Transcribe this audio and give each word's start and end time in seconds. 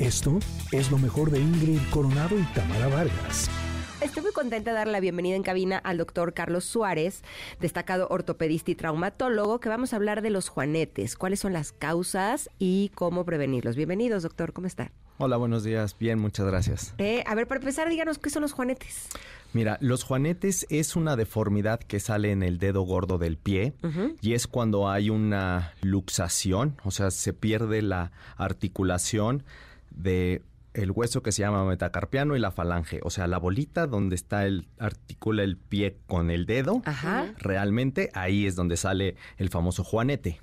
Esto 0.00 0.38
es 0.72 0.90
lo 0.90 0.96
mejor 0.96 1.30
de 1.30 1.40
Ingrid 1.40 1.78
Coronado 1.90 2.38
y 2.38 2.42
Tamara 2.54 2.88
Vargas. 2.88 3.50
Estoy 4.00 4.22
muy 4.22 4.32
contenta 4.32 4.70
de 4.70 4.76
dar 4.78 4.86
la 4.86 4.98
bienvenida 4.98 5.36
en 5.36 5.42
cabina 5.42 5.76
al 5.76 5.98
doctor 5.98 6.32
Carlos 6.32 6.64
Suárez, 6.64 7.22
destacado 7.60 8.08
ortopedista 8.08 8.70
y 8.70 8.76
traumatólogo, 8.76 9.60
que 9.60 9.68
vamos 9.68 9.92
a 9.92 9.96
hablar 9.96 10.22
de 10.22 10.30
los 10.30 10.48
juanetes, 10.48 11.16
cuáles 11.16 11.40
son 11.40 11.52
las 11.52 11.72
causas 11.72 12.48
y 12.58 12.92
cómo 12.94 13.26
prevenirlos. 13.26 13.76
Bienvenidos, 13.76 14.22
doctor, 14.22 14.54
¿cómo 14.54 14.66
está? 14.68 14.90
Hola, 15.18 15.36
buenos 15.36 15.64
días. 15.64 15.94
Bien, 15.98 16.18
muchas 16.18 16.46
gracias. 16.46 16.94
Eh, 16.96 17.22
a 17.26 17.34
ver, 17.34 17.46
para 17.46 17.60
empezar, 17.60 17.86
díganos 17.90 18.16
qué 18.16 18.30
son 18.30 18.40
los 18.40 18.52
juanetes. 18.52 19.10
Mira, 19.52 19.76
los 19.82 20.02
juanetes 20.02 20.66
es 20.70 20.96
una 20.96 21.14
deformidad 21.16 21.78
que 21.78 22.00
sale 22.00 22.30
en 22.30 22.42
el 22.42 22.58
dedo 22.58 22.80
gordo 22.84 23.18
del 23.18 23.36
pie 23.36 23.74
y 24.22 24.32
es 24.32 24.46
cuando 24.46 24.88
hay 24.88 25.10
una 25.10 25.74
luxación, 25.82 26.78
o 26.84 26.90
sea, 26.90 27.10
se 27.10 27.34
pierde 27.34 27.82
la 27.82 28.12
articulación 28.38 29.44
de 29.90 30.42
el 30.74 30.92
hueso 30.92 31.22
que 31.22 31.32
se 31.32 31.42
llama 31.42 31.64
metacarpiano 31.64 32.36
y 32.36 32.40
la 32.40 32.50
falange, 32.50 33.00
o 33.02 33.10
sea, 33.10 33.26
la 33.26 33.38
bolita 33.38 33.86
donde 33.86 34.14
está 34.14 34.46
el 34.46 34.68
articula 34.78 35.42
el 35.42 35.56
pie 35.56 35.96
con 36.06 36.30
el 36.30 36.46
dedo, 36.46 36.82
realmente 37.38 38.10
ahí 38.14 38.46
es 38.46 38.54
donde 38.54 38.76
sale 38.76 39.16
el 39.36 39.50
famoso 39.50 39.82
juanete. 39.82 40.40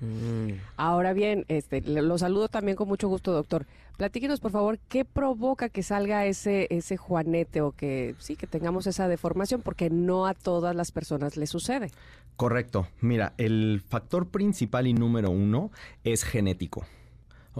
Mm. 0.00 0.52
Ahora 0.76 1.12
bien, 1.12 1.44
este, 1.48 1.82
lo 1.82 2.16
saludo 2.18 2.48
también 2.48 2.76
con 2.76 2.88
mucho 2.88 3.08
gusto, 3.08 3.32
doctor. 3.32 3.66
Platíquenos, 3.96 4.40
por 4.40 4.50
favor, 4.50 4.78
¿qué 4.88 5.04
provoca 5.04 5.68
que 5.68 5.82
salga 5.82 6.24
ese, 6.24 6.66
ese 6.70 6.96
juanete 6.96 7.60
o 7.60 7.72
que 7.72 8.14
sí, 8.18 8.34
que 8.34 8.46
tengamos 8.46 8.86
esa 8.86 9.08
deformación? 9.08 9.60
Porque 9.60 9.90
no 9.90 10.26
a 10.26 10.32
todas 10.32 10.74
las 10.74 10.90
personas 10.90 11.36
le 11.36 11.46
sucede. 11.46 11.90
Correcto. 12.36 12.88
Mira, 13.00 13.34
el 13.36 13.82
factor 13.86 14.28
principal 14.28 14.86
y 14.86 14.94
número 14.94 15.30
uno 15.30 15.70
es 16.02 16.24
genético. 16.24 16.86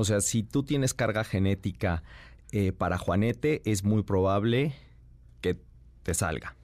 O 0.01 0.05
sea, 0.05 0.23
si 0.23 0.43
tú 0.43 0.63
tienes 0.63 0.95
carga 0.95 1.25
genética 1.25 2.03
eh, 2.53 2.73
para 2.73 2.97
Juanete, 2.97 3.61
es 3.67 3.85
muy 3.85 4.03
probable 4.03 4.75
que 5.43 5.59
te 6.03 6.15
salga. 6.15 6.57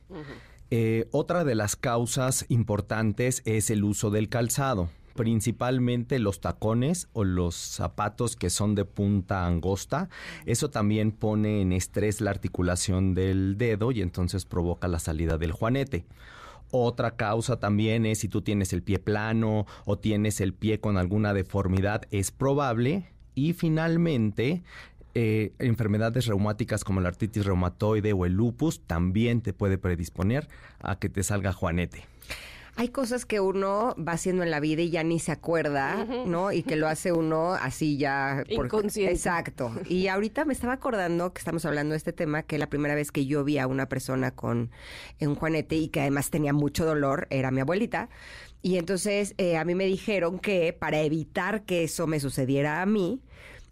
Eh, 0.70 1.06
otra 1.10 1.44
de 1.44 1.55
las 1.55 1.77
causas 1.77 2.47
importantes 2.48 3.42
es 3.44 3.69
el 3.69 3.84
uso 3.84 4.10
del 4.10 4.30
calzado 4.30 4.88
principalmente 5.14 6.19
los 6.19 6.42
tacones 6.42 7.08
o 7.14 7.25
los 7.25 7.55
zapatos 7.55 8.36
que 8.36 8.50
son 8.50 8.75
de 8.75 8.84
punta 8.84 9.47
angosta. 9.47 10.10
Eso 10.44 10.69
también 10.69 11.10
pone 11.10 11.62
en 11.62 11.72
estrés 11.72 12.20
la 12.20 12.30
articulación 12.30 13.14
del 13.14 13.56
dedo 13.56 13.92
y 13.92 14.03
entonces 14.03 14.44
provoca 14.44 14.88
la 14.88 14.98
salida 14.98 15.38
del 15.38 15.53
juanete. 15.53 16.05
Otra 16.70 17.16
causa 17.16 17.58
también 17.58 18.05
es 18.05 18.19
si 18.19 18.28
tú 18.28 18.42
tienes 18.42 18.72
el 18.75 18.82
pie 18.82 18.98
plano 18.98 19.66
o 19.84 19.98
tienes 19.98 20.42
el 20.42 20.53
pie 20.53 20.80
con 20.80 20.98
alguna 20.98 21.32
deformidad, 21.32 22.03
es 22.10 22.30
probable. 22.30 23.06
Y 23.36 23.52
finalmente, 23.52 24.64
eh, 25.14 25.52
enfermedades 25.60 26.26
reumáticas 26.26 26.82
como 26.82 27.00
la 27.00 27.10
artritis 27.10 27.46
reumatoide 27.46 28.12
o 28.12 28.26
el 28.26 28.32
lupus 28.32 28.80
también 28.80 29.42
te 29.42 29.52
puede 29.52 29.78
predisponer 29.78 30.48
a 30.80 30.98
que 30.98 31.08
te 31.08 31.22
salga 31.22 31.52
juanete 31.52 32.02
hay 32.76 32.90
cosas 32.90 33.24
que 33.24 33.40
uno 33.40 33.94
va 33.96 34.12
haciendo 34.12 34.42
en 34.42 34.50
la 34.50 34.60
vida 34.60 34.82
y 34.82 34.90
ya 34.90 35.02
ni 35.02 35.18
se 35.18 35.32
acuerda, 35.32 36.04
¿no? 36.26 36.52
Y 36.52 36.62
que 36.62 36.76
lo 36.76 36.88
hace 36.88 37.10
uno 37.10 37.54
así 37.54 37.96
ya... 37.96 38.44
Por... 38.54 38.66
Inconsciente. 38.66 39.14
Exacto. 39.14 39.72
Y 39.88 40.08
ahorita 40.08 40.44
me 40.44 40.52
estaba 40.52 40.74
acordando 40.74 41.32
que 41.32 41.38
estamos 41.38 41.64
hablando 41.64 41.92
de 41.92 41.96
este 41.96 42.12
tema, 42.12 42.42
que 42.42 42.58
la 42.58 42.68
primera 42.68 42.94
vez 42.94 43.12
que 43.12 43.24
yo 43.24 43.44
vi 43.44 43.58
a 43.58 43.66
una 43.66 43.88
persona 43.88 44.30
con 44.30 44.70
un 45.20 45.34
juanete 45.34 45.76
y 45.76 45.88
que 45.88 46.02
además 46.02 46.28
tenía 46.28 46.52
mucho 46.52 46.84
dolor 46.84 47.26
era 47.30 47.50
mi 47.50 47.62
abuelita. 47.62 48.10
Y 48.62 48.78
entonces 48.78 49.34
eh, 49.38 49.56
a 49.56 49.64
mí 49.64 49.74
me 49.74 49.84
dijeron 49.84 50.38
que 50.38 50.72
para 50.72 51.00
evitar 51.00 51.64
que 51.64 51.84
eso 51.84 52.06
me 52.06 52.20
sucediera 52.20 52.82
a 52.82 52.86
mí, 52.86 53.22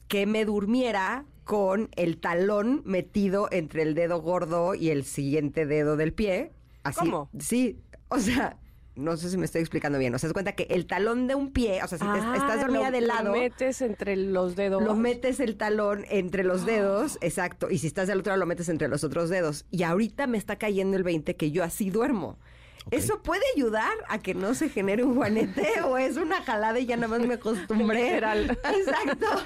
que 0.09 0.27
me 0.27 0.45
durmiera 0.45 1.25
con 1.45 1.91
el 1.97 2.19
talón 2.19 2.83
metido 2.85 3.49
entre 3.51 3.83
el 3.83 3.95
dedo 3.95 4.21
gordo 4.21 4.75
y 4.75 4.91
el 4.91 5.05
siguiente 5.05 5.67
dedo 5.67 5.97
del 5.97 6.13
pie. 6.13 6.53
Así, 6.83 7.01
¿Cómo? 7.01 7.31
Sí, 7.39 7.81
o 8.09 8.19
sea, 8.19 8.59
no 8.97 9.17
sé 9.17 9.29
si 9.29 9.37
me 9.37 9.45
estoy 9.45 9.61
explicando 9.61 9.99
bien. 9.99 10.15
O 10.15 10.19
sea, 10.19 10.29
se 10.29 10.33
cuenta 10.33 10.53
que 10.53 10.67
el 10.71 10.87
talón 10.87 11.27
de 11.27 11.35
un 11.35 11.53
pie, 11.53 11.83
o 11.83 11.89
sea, 11.89 11.99
si 11.99 12.05
ah, 12.07 12.35
estás 12.37 12.61
dormida 12.61 12.91
de 12.91 13.01
lado. 13.01 13.33
Lo 13.33 13.33
metes 13.33 13.81
entre 13.83 14.17
los 14.17 14.55
dedos. 14.55 14.83
Lo 14.83 14.95
metes 14.95 15.41
el 15.41 15.57
talón 15.57 16.05
entre 16.09 16.45
los 16.45 16.65
dedos, 16.67 17.19
exacto. 17.21 17.71
Y 17.71 17.79
si 17.79 17.87
estás 17.89 18.09
del 18.09 18.21
otro 18.21 18.31
lado, 18.31 18.41
lo 18.41 18.47
metes 18.47 18.69
entre 18.69 18.89
los 18.89 19.03
otros 19.05 19.31
dedos. 19.31 19.67
Y 19.71 19.83
ahorita 19.83 20.27
me 20.27 20.39
está 20.39 20.57
cayendo 20.57 20.97
el 20.97 21.03
20 21.03 21.37
que 21.37 21.51
yo 21.51 21.65
así 21.65 21.91
duermo. 21.91 22.39
¿Eso 22.91 23.23
puede 23.23 23.43
ayudar 23.57 23.93
a 24.09 24.19
que 24.19 24.35
no 24.35 24.55
se 24.55 24.69
genere 24.69 25.05
un 25.05 25.15
juanete 25.15 25.81
o 25.85 25.97
es 25.97 26.17
una 26.17 26.43
jalada 26.43 26.79
y 26.79 26.87
ya 26.87 26.97
nada 26.97 27.09
más 27.19 27.27
me 27.27 27.35
acostumbré? 27.35 28.17
Exacto. 28.19 29.27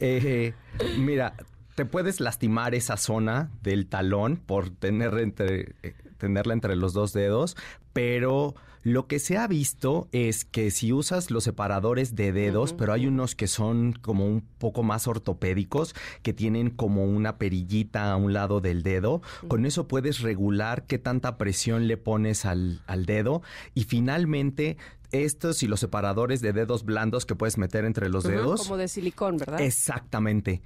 Eh, 0.00 0.54
mira, 0.98 1.34
te 1.74 1.84
puedes 1.84 2.18
lastimar 2.18 2.74
esa 2.74 2.96
zona 2.96 3.50
del 3.62 3.86
talón 3.86 4.36
por 4.36 4.70
tener 4.70 5.18
entre, 5.18 5.74
eh, 5.82 5.94
tenerla 6.18 6.54
entre 6.54 6.74
los 6.76 6.92
dos 6.92 7.12
dedos, 7.12 7.56
pero 7.92 8.54
lo 8.82 9.06
que 9.06 9.18
se 9.18 9.38
ha 9.38 9.46
visto 9.46 10.08
es 10.12 10.44
que 10.44 10.70
si 10.70 10.92
usas 10.92 11.30
los 11.30 11.44
separadores 11.44 12.16
de 12.16 12.32
dedos, 12.32 12.72
pero 12.72 12.92
hay 12.92 13.06
unos 13.06 13.34
que 13.34 13.46
son 13.46 13.92
como 13.92 14.26
un 14.26 14.40
poco 14.58 14.82
más 14.82 15.06
ortopédicos, 15.06 15.94
que 16.22 16.32
tienen 16.32 16.70
como 16.70 17.04
una 17.04 17.38
perillita 17.38 18.10
a 18.10 18.16
un 18.16 18.32
lado 18.32 18.60
del 18.60 18.82
dedo, 18.82 19.22
con 19.46 19.66
eso 19.66 19.86
puedes 19.86 20.20
regular 20.20 20.84
qué 20.86 20.98
tanta 20.98 21.38
presión 21.38 21.86
le 21.86 21.96
pones 21.96 22.44
al, 22.44 22.82
al 22.86 23.06
dedo 23.06 23.42
y 23.74 23.84
finalmente 23.84 24.76
estos 25.12 25.62
y 25.62 25.68
los 25.68 25.78
separadores 25.78 26.40
de 26.40 26.52
dedos 26.52 26.84
blandos 26.84 27.26
que 27.26 27.36
puedes 27.36 27.58
meter 27.58 27.84
entre 27.84 28.08
los 28.08 28.24
dedos. 28.24 28.62
Como 28.62 28.78
de 28.78 28.88
silicón, 28.88 29.36
¿verdad? 29.36 29.60
Exactamente 29.60 30.62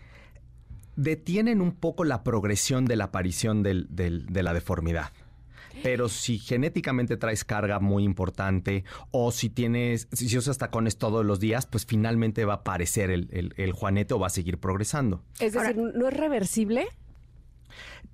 detienen 0.97 1.60
un 1.60 1.72
poco 1.72 2.04
la 2.04 2.25
progresión 2.25 2.87
de 2.87 2.97
la 2.97 3.04
aparición 3.04 3.62
del, 3.62 3.87
de 3.91 4.43
la 4.43 4.54
deformidad. 4.54 5.12
Pero 5.82 6.09
si 6.09 6.38
genéticamente 6.38 7.16
traes 7.16 7.44
carga 7.44 7.81
muy 7.81 8.04
importante 8.04 8.84
o 9.10 9.32
si 9.32 9.50
tienes, 9.50 10.09
si 10.12 10.37
usas 10.37 10.59
tacones 10.59 10.98
todos 10.98 11.25
los 11.25 11.41
días, 11.41 11.66
pues 11.66 11.87
finalmente 11.87 12.44
va 12.44 12.54
a 12.54 12.56
aparecer 12.56 13.10
el, 13.10 13.53
el, 13.56 13.72
juanete 13.72 14.15
o 14.15 14.19
va 14.19 14.28
a 14.28 14.31
seguir 14.31 14.59
progresando. 14.59 15.22
Es 15.41 15.53
decir, 15.53 15.76
¿no 15.76 16.09
es 16.09 16.15
reversible? 16.15 16.86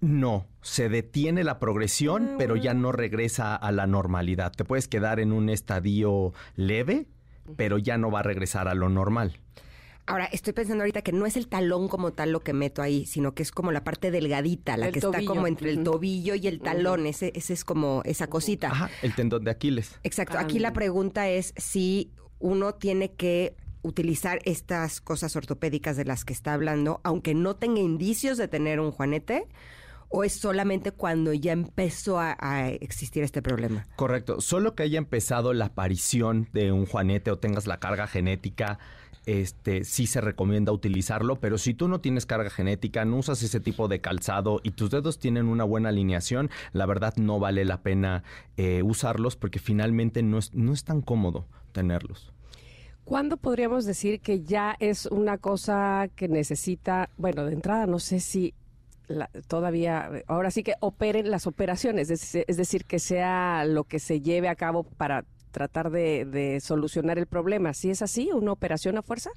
No, 0.00 0.46
se 0.62 0.88
detiene 0.88 1.44
la 1.44 1.60
progresión, 1.60 2.34
pero 2.36 2.56
ya 2.56 2.74
no 2.74 2.90
regresa 2.90 3.54
a 3.54 3.70
la 3.70 3.86
normalidad. 3.86 4.50
Te 4.50 4.64
puedes 4.64 4.88
quedar 4.88 5.20
en 5.20 5.32
un 5.32 5.48
estadio 5.48 6.32
leve, 6.56 7.06
pero 7.56 7.78
ya 7.78 7.98
no 7.98 8.10
va 8.10 8.20
a 8.20 8.24
regresar 8.24 8.66
a 8.66 8.74
lo 8.74 8.88
normal. 8.88 9.38
Ahora, 10.06 10.24
estoy 10.26 10.52
pensando 10.52 10.82
ahorita 10.82 11.02
que 11.02 11.12
no 11.12 11.26
es 11.26 11.36
el 11.36 11.46
talón 11.46 11.88
como 11.88 12.12
tal 12.12 12.32
lo 12.32 12.40
que 12.40 12.52
meto 12.52 12.82
ahí, 12.82 13.06
sino 13.06 13.34
que 13.34 13.42
es 13.42 13.52
como 13.52 13.70
la 13.70 13.84
parte 13.84 14.10
delgadita, 14.10 14.76
la 14.76 14.90
que 14.90 14.98
está 14.98 15.24
como 15.24 15.46
entre 15.46 15.70
el 15.70 15.84
tobillo 15.84 16.34
y 16.34 16.48
el 16.48 16.60
talón. 16.60 17.06
ese, 17.06 17.32
ese 17.36 17.52
es 17.52 17.64
como 17.64 18.02
esa 18.04 18.26
cosita. 18.26 18.68
Ajá, 18.68 18.90
el 19.02 19.14
tendón 19.14 19.44
de 19.44 19.52
Aquiles. 19.52 19.98
Exacto. 20.02 20.38
Aquí 20.38 20.58
la 20.58 20.72
pregunta 20.72 21.28
es 21.28 21.54
si 21.56 22.10
uno 22.40 22.74
tiene 22.74 23.12
que 23.12 23.54
utilizar 23.82 24.40
estas 24.44 25.00
cosas 25.00 25.36
ortopédicas 25.36 25.96
de 25.96 26.04
las 26.04 26.24
que 26.24 26.32
está 26.32 26.54
hablando, 26.54 27.00
aunque 27.04 27.34
no 27.34 27.56
tenga 27.56 27.80
indicios 27.80 28.38
de 28.38 28.48
tener 28.48 28.80
un 28.80 28.90
juanete, 28.90 29.48
o 30.08 30.24
es 30.24 30.34
solamente 30.34 30.92
cuando 30.92 31.32
ya 31.32 31.52
empezó 31.52 32.18
a, 32.18 32.36
a, 32.38 32.68
existir 32.68 33.22
este 33.22 33.40
problema? 33.40 33.86
Correcto, 33.96 34.40
solo 34.40 34.74
que 34.74 34.82
haya 34.82 34.98
empezado 34.98 35.54
la 35.54 35.66
aparición 35.66 36.48
de 36.52 36.70
un 36.70 36.86
juanete 36.86 37.30
o 37.30 37.38
tengas 37.38 37.66
la 37.66 37.80
carga 37.80 38.06
genética 38.06 38.78
este, 39.26 39.84
sí 39.84 40.06
se 40.06 40.20
recomienda 40.20 40.72
utilizarlo, 40.72 41.36
pero 41.36 41.58
si 41.58 41.74
tú 41.74 41.88
no 41.88 42.00
tienes 42.00 42.26
carga 42.26 42.50
genética, 42.50 43.04
no 43.04 43.18
usas 43.18 43.42
ese 43.42 43.60
tipo 43.60 43.88
de 43.88 44.00
calzado 44.00 44.60
y 44.62 44.72
tus 44.72 44.90
dedos 44.90 45.18
tienen 45.18 45.46
una 45.46 45.64
buena 45.64 45.90
alineación, 45.90 46.50
la 46.72 46.86
verdad 46.86 47.14
no 47.16 47.38
vale 47.38 47.64
la 47.64 47.82
pena 47.82 48.24
eh, 48.56 48.82
usarlos 48.82 49.36
porque 49.36 49.58
finalmente 49.58 50.22
no 50.22 50.38
es, 50.38 50.54
no 50.54 50.72
es 50.72 50.84
tan 50.84 51.02
cómodo 51.02 51.46
tenerlos. 51.72 52.32
¿Cuándo 53.04 53.36
podríamos 53.36 53.84
decir 53.84 54.20
que 54.20 54.42
ya 54.42 54.76
es 54.78 55.06
una 55.06 55.38
cosa 55.38 56.08
que 56.14 56.28
necesita, 56.28 57.10
bueno, 57.16 57.44
de 57.44 57.52
entrada 57.52 57.86
no 57.86 57.98
sé 57.98 58.20
si 58.20 58.54
todavía, 59.48 60.10
ahora 60.26 60.50
sí 60.50 60.62
que 60.62 60.74
operen 60.80 61.30
las 61.30 61.46
operaciones, 61.46 62.10
es, 62.10 62.34
es, 62.34 62.56
decir, 62.56 62.84
que 62.84 62.98
sea 62.98 63.64
lo 63.64 63.84
que 63.84 63.98
se 63.98 64.20
lleve 64.20 64.48
a 64.48 64.54
cabo 64.54 64.84
para 64.84 65.24
tratar 65.52 65.90
de, 65.90 66.58
solucionar 66.60 67.18
el 67.18 67.26
problema. 67.26 67.72
¿Si 67.74 67.90
es 67.90 68.02
así, 68.02 68.30
una 68.32 68.52
operación 68.52 68.98
a 68.98 69.02
fuerza? 69.02 69.30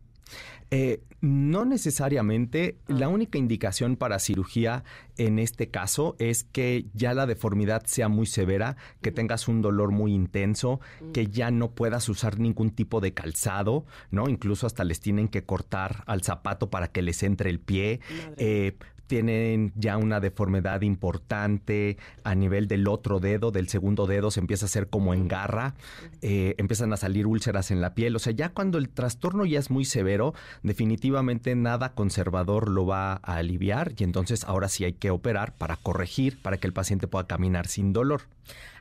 Eh, 0.72 1.04
no 1.22 1.66
necesariamente. 1.66 2.78
Ah. 2.88 2.94
La 2.94 3.10
única 3.10 3.38
indicación 3.38 3.96
para 3.96 4.18
cirugía 4.18 4.84
en 5.18 5.38
este 5.38 5.70
caso 5.70 6.16
es 6.18 6.44
que 6.44 6.86
ya 6.94 7.14
la 7.14 7.28
deformidad 7.28 7.86
sea 7.86 8.10
muy 8.10 8.26
severa, 8.26 8.76
que 9.02 9.12
tengas 9.12 9.48
un 9.48 9.62
dolor 9.62 9.92
muy 9.92 10.14
intenso, 10.14 10.80
que 11.14 11.28
ya 11.28 11.52
no 11.52 11.72
puedas 11.72 12.10
usar 12.10 12.40
ningún 12.40 12.72
tipo 12.72 13.02
de 13.02 13.14
calzado, 13.14 13.86
¿no? 14.10 14.28
Incluso 14.30 14.66
hasta 14.66 14.84
les 14.84 15.00
tienen 15.00 15.28
que 15.28 15.44
cortar 15.44 16.04
al 16.08 16.24
zapato 16.24 16.72
para 16.72 16.88
que 16.88 17.04
les 17.04 17.22
entre 17.22 17.50
el 17.52 17.60
pie. 17.60 18.00
Eh, 18.38 18.78
tienen 19.08 19.72
ya 19.76 19.98
una 19.98 20.20
deformidad 20.20 20.82
importante 20.82 21.98
a 22.24 22.36
nivel 22.36 22.68
del 22.68 22.88
otro 22.88 23.20
dedo, 23.20 23.52
del 23.52 23.70
segundo 23.70 24.08
dedo, 24.08 24.32
se 24.32 24.40
empieza 24.40 24.66
a 24.66 24.68
hacer 24.68 24.88
como 24.88 25.14
en 25.14 25.28
garra, 25.28 25.76
eh, 26.22 26.56
empiezan 26.58 26.94
a 26.94 26.98
salir 26.98 27.28
úlceras 27.28 27.72
en 27.72 27.82
la 27.82 27.94
piel. 27.94 28.16
O 28.16 28.20
sea, 28.20 28.34
ya 28.34 28.50
cuando 28.50 28.78
el 28.78 28.90
trastorno 28.90 29.46
ya 29.46 29.60
es 29.60 29.70
muy 29.70 29.86
severo, 29.86 30.34
definitivamente 30.64 31.56
nada 31.56 31.94
conservador 31.94 32.70
lo 32.70 32.86
va 32.86 33.14
a 33.14 33.36
aliviar 33.38 33.94
y 33.98 34.04
entonces 34.04 34.44
ahora 34.44 34.70
sí 34.70 34.86
hay 34.86 34.94
que 34.94 35.12
operar 35.12 35.54
para 35.54 35.78
corregir, 35.78 36.42
para 36.42 36.58
que 36.58 36.68
el 36.68 36.74
paciente 36.74 37.08
pueda 37.08 37.28
caminar 37.28 37.68
sin 37.68 37.94
dolor. 37.94 38.24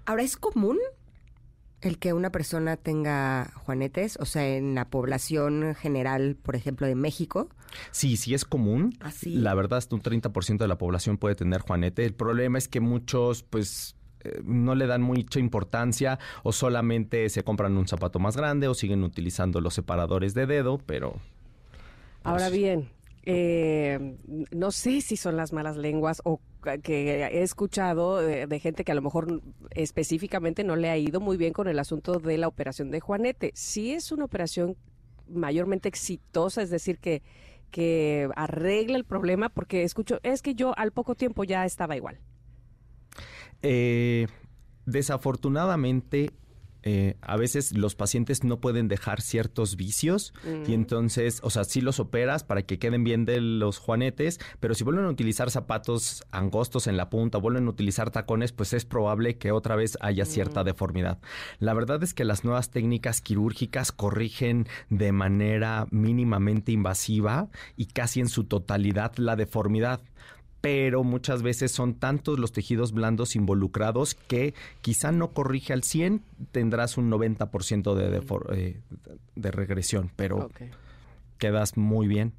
Ahora, 0.06 0.22
¿es 0.22 0.36
común 0.36 0.78
el 1.84 1.98
que 1.98 2.12
una 2.12 2.31
persona 2.31 2.76
tenga 2.76 3.52
juanetes, 3.64 4.16
o 4.20 4.25
sea, 4.25 4.46
en 4.46 4.75
la 4.75 4.88
población 4.88 5.75
general, 5.75 6.36
por 6.42 6.56
ejemplo, 6.56 6.86
de 6.86 6.94
México. 6.94 7.48
Sí, 7.90 8.16
sí 8.16 8.34
es 8.34 8.44
común. 8.44 8.96
Así. 9.00 9.34
La 9.34 9.54
verdad, 9.54 9.78
hasta 9.78 9.94
un 9.94 10.02
30% 10.02 10.58
de 10.58 10.69
la 10.69 10.78
población 10.78 11.19
puede 11.19 11.34
tener 11.34 11.60
juanete. 11.60 12.04
El 12.04 12.14
problema 12.14 12.58
es 12.58 12.69
que 12.69 12.81
muchos, 12.81 13.42
pues, 13.42 13.96
eh, 14.20 14.40
no 14.44 14.75
le 14.75 14.86
dan 14.86 15.02
mucha 15.02 15.38
importancia 15.38 16.19
o 16.42 16.52
solamente 16.52 17.28
se 17.28 17.44
compran 17.44 17.76
un 17.76 17.86
zapato 17.86 18.19
más 18.19 18.36
grande 18.36 18.69
o 18.69 18.75
siguen 18.75 19.04
utilizando 19.04 19.60
los 19.60 19.75
separadores 19.75 20.34
de 20.34 20.46
dedo, 20.46 20.78
pero... 20.78 21.20
Ahora 22.22 22.48
pues, 22.48 22.58
bien, 22.58 22.88
eh, 23.26 24.16
no 24.50 24.70
sé 24.70 25.00
si 25.00 25.16
son 25.16 25.36
las 25.36 25.52
malas 25.52 25.76
lenguas 25.76 26.20
o 26.24 26.40
que 26.82 27.22
he 27.24 27.42
escuchado 27.42 28.18
de, 28.18 28.60
gente 28.60 28.84
que 28.84 28.92
a 28.92 28.94
lo 28.94 29.02
mejor 29.02 29.42
específicamente 29.70 30.64
no 30.64 30.76
le 30.76 30.90
ha 30.90 30.96
ido 30.96 31.20
muy 31.20 31.36
bien 31.36 31.52
con 31.52 31.68
el 31.68 31.78
asunto 31.78 32.18
de 32.18 32.38
la 32.38 32.48
operación 32.48 32.90
de 32.90 33.00
Juanete. 33.00 33.52
Si 33.54 33.92
es 33.92 34.12
una 34.12 34.24
operación 34.24 34.76
mayormente 35.28 35.88
exitosa, 35.88 36.62
es 36.62 36.70
decir, 36.70 36.98
que, 36.98 37.22
que 37.70 38.28
arregla 38.36 38.96
el 38.96 39.04
problema, 39.04 39.48
porque 39.48 39.82
escucho, 39.82 40.20
es 40.22 40.42
que 40.42 40.54
yo 40.54 40.76
al 40.78 40.92
poco 40.92 41.14
tiempo 41.14 41.44
ya 41.44 41.64
estaba 41.64 41.96
igual. 41.96 42.18
Eh, 43.62 44.26
desafortunadamente, 44.86 46.30
eh, 46.86 47.16
a 47.22 47.38
veces 47.38 47.72
los 47.72 47.94
pacientes 47.94 48.44
no 48.44 48.60
pueden 48.60 48.88
dejar 48.88 49.22
ciertos 49.22 49.76
vicios 49.76 50.34
mm. 50.44 50.70
y 50.70 50.75
entonces, 50.75 51.40
o 51.42 51.48
sea, 51.48 51.64
sí 51.64 51.81
los 51.81 51.98
operas 51.98 52.44
para 52.44 52.62
que 52.62 52.78
queden 52.78 53.04
bien 53.04 53.25
de 53.25 53.40
los 53.40 53.78
juanetes, 53.78 54.38
pero 54.60 54.75
si 54.75 54.84
vuelven 54.84 55.06
a 55.06 55.08
utilizar 55.08 55.50
zapatos 55.50 56.25
angostos 56.31 56.86
en 56.86 56.98
la 56.98 57.08
punta, 57.08 57.38
vuelven 57.38 57.69
a 57.69 57.70
utilizar 57.70 58.10
tacones, 58.10 58.52
pues 58.52 58.75
es 58.75 58.84
probable 58.84 59.38
que 59.38 59.50
otra 59.50 59.76
vez 59.76 59.96
haya 60.02 60.26
cierta 60.26 60.60
mm. 60.60 60.66
deformidad. 60.66 61.19
La 61.58 61.72
verdad 61.72 62.02
es 62.02 62.12
que 62.12 62.25
las 62.25 62.44
nuevas 62.44 62.70
técnicas 62.70 63.22
quirúrgicas 63.22 63.90
corrigen 63.90 64.69
de 64.90 65.12
manera 65.12 65.86
mínimamente 65.90 66.72
invasiva 66.72 67.48
y 67.78 67.86
casi 67.86 68.20
en 68.20 68.28
su 68.28 68.44
totalidad 68.44 69.16
la 69.16 69.36
deformidad 69.36 70.02
pero 70.64 71.05
muchas 71.05 71.43
veces 71.43 71.72
son 71.72 71.93
tantos 71.93 72.38
los 72.38 72.50
tejidos 72.50 72.93
blandos 72.93 73.37
involucrados 73.37 74.14
que 74.14 74.55
quizá 74.81 75.12
no 75.12 75.32
corrige 75.34 75.75
al 75.75 75.82
100, 75.82 76.22
tendrás 76.52 76.96
un 76.96 77.11
90% 77.11 77.94
de, 77.94 78.08
de, 78.08 78.22
eh, 78.55 78.81
de, 79.34 79.50
regresión, 79.50 80.11
pero 80.16 80.46
okay. 80.46 80.70
quedas 81.37 81.76
muy 81.76 82.08
bien. 82.08 82.32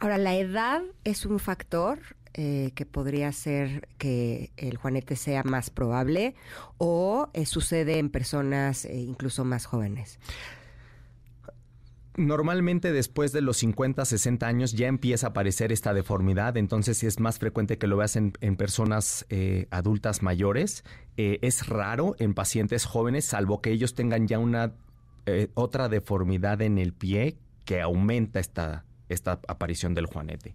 Ahora, 0.00 0.16
¿la 0.16 0.34
edad 0.36 0.80
es 1.04 1.26
un 1.26 1.38
factor 1.38 1.98
eh, 2.32 2.72
que 2.74 2.86
podría 2.86 3.30
ser 3.32 3.88
que 3.98 4.50
el 4.56 4.78
juanete 4.78 5.14
sea 5.14 5.42
más 5.44 5.68
probable 5.68 6.34
o 6.78 7.28
eh, 7.34 7.44
sucede 7.44 7.98
en 7.98 8.08
personas 8.08 8.86
eh, 8.86 8.96
incluso 8.96 9.44
más 9.44 9.66
jóvenes? 9.66 10.18
Normalmente 12.16 12.92
después 12.92 13.32
de 13.32 13.40
los 13.40 13.56
50, 13.56 14.04
60 14.04 14.46
años 14.46 14.72
ya 14.72 14.86
empieza 14.86 15.26
a 15.26 15.30
aparecer 15.30 15.72
esta 15.72 15.92
deformidad, 15.92 16.56
entonces 16.56 17.02
es 17.02 17.18
más 17.18 17.40
frecuente 17.40 17.76
que 17.76 17.88
lo 17.88 17.96
veas 17.96 18.14
en, 18.14 18.30
personas 18.56 19.26
eh, 19.30 19.66
adultas 19.70 20.22
mayores. 20.22 20.84
Eh, 21.16 21.40
es 21.42 21.66
raro 21.66 22.14
en 22.20 22.34
pacientes 22.34 22.84
jóvenes, 22.84 23.24
salvo 23.24 23.60
que 23.60 23.72
ellos 23.72 23.94
tengan 23.94 24.28
ya 24.28 24.38
una 24.38 24.74
eh, 25.26 25.48
otra 25.54 25.88
deformidad 25.88 26.62
en 26.62 26.78
el 26.78 26.92
pie 26.92 27.36
que 27.64 27.80
aumenta 27.80 28.38
esta, 28.38 28.84
esta 29.08 29.40
aparición 29.48 29.94
del 29.94 30.06
juanete. 30.06 30.54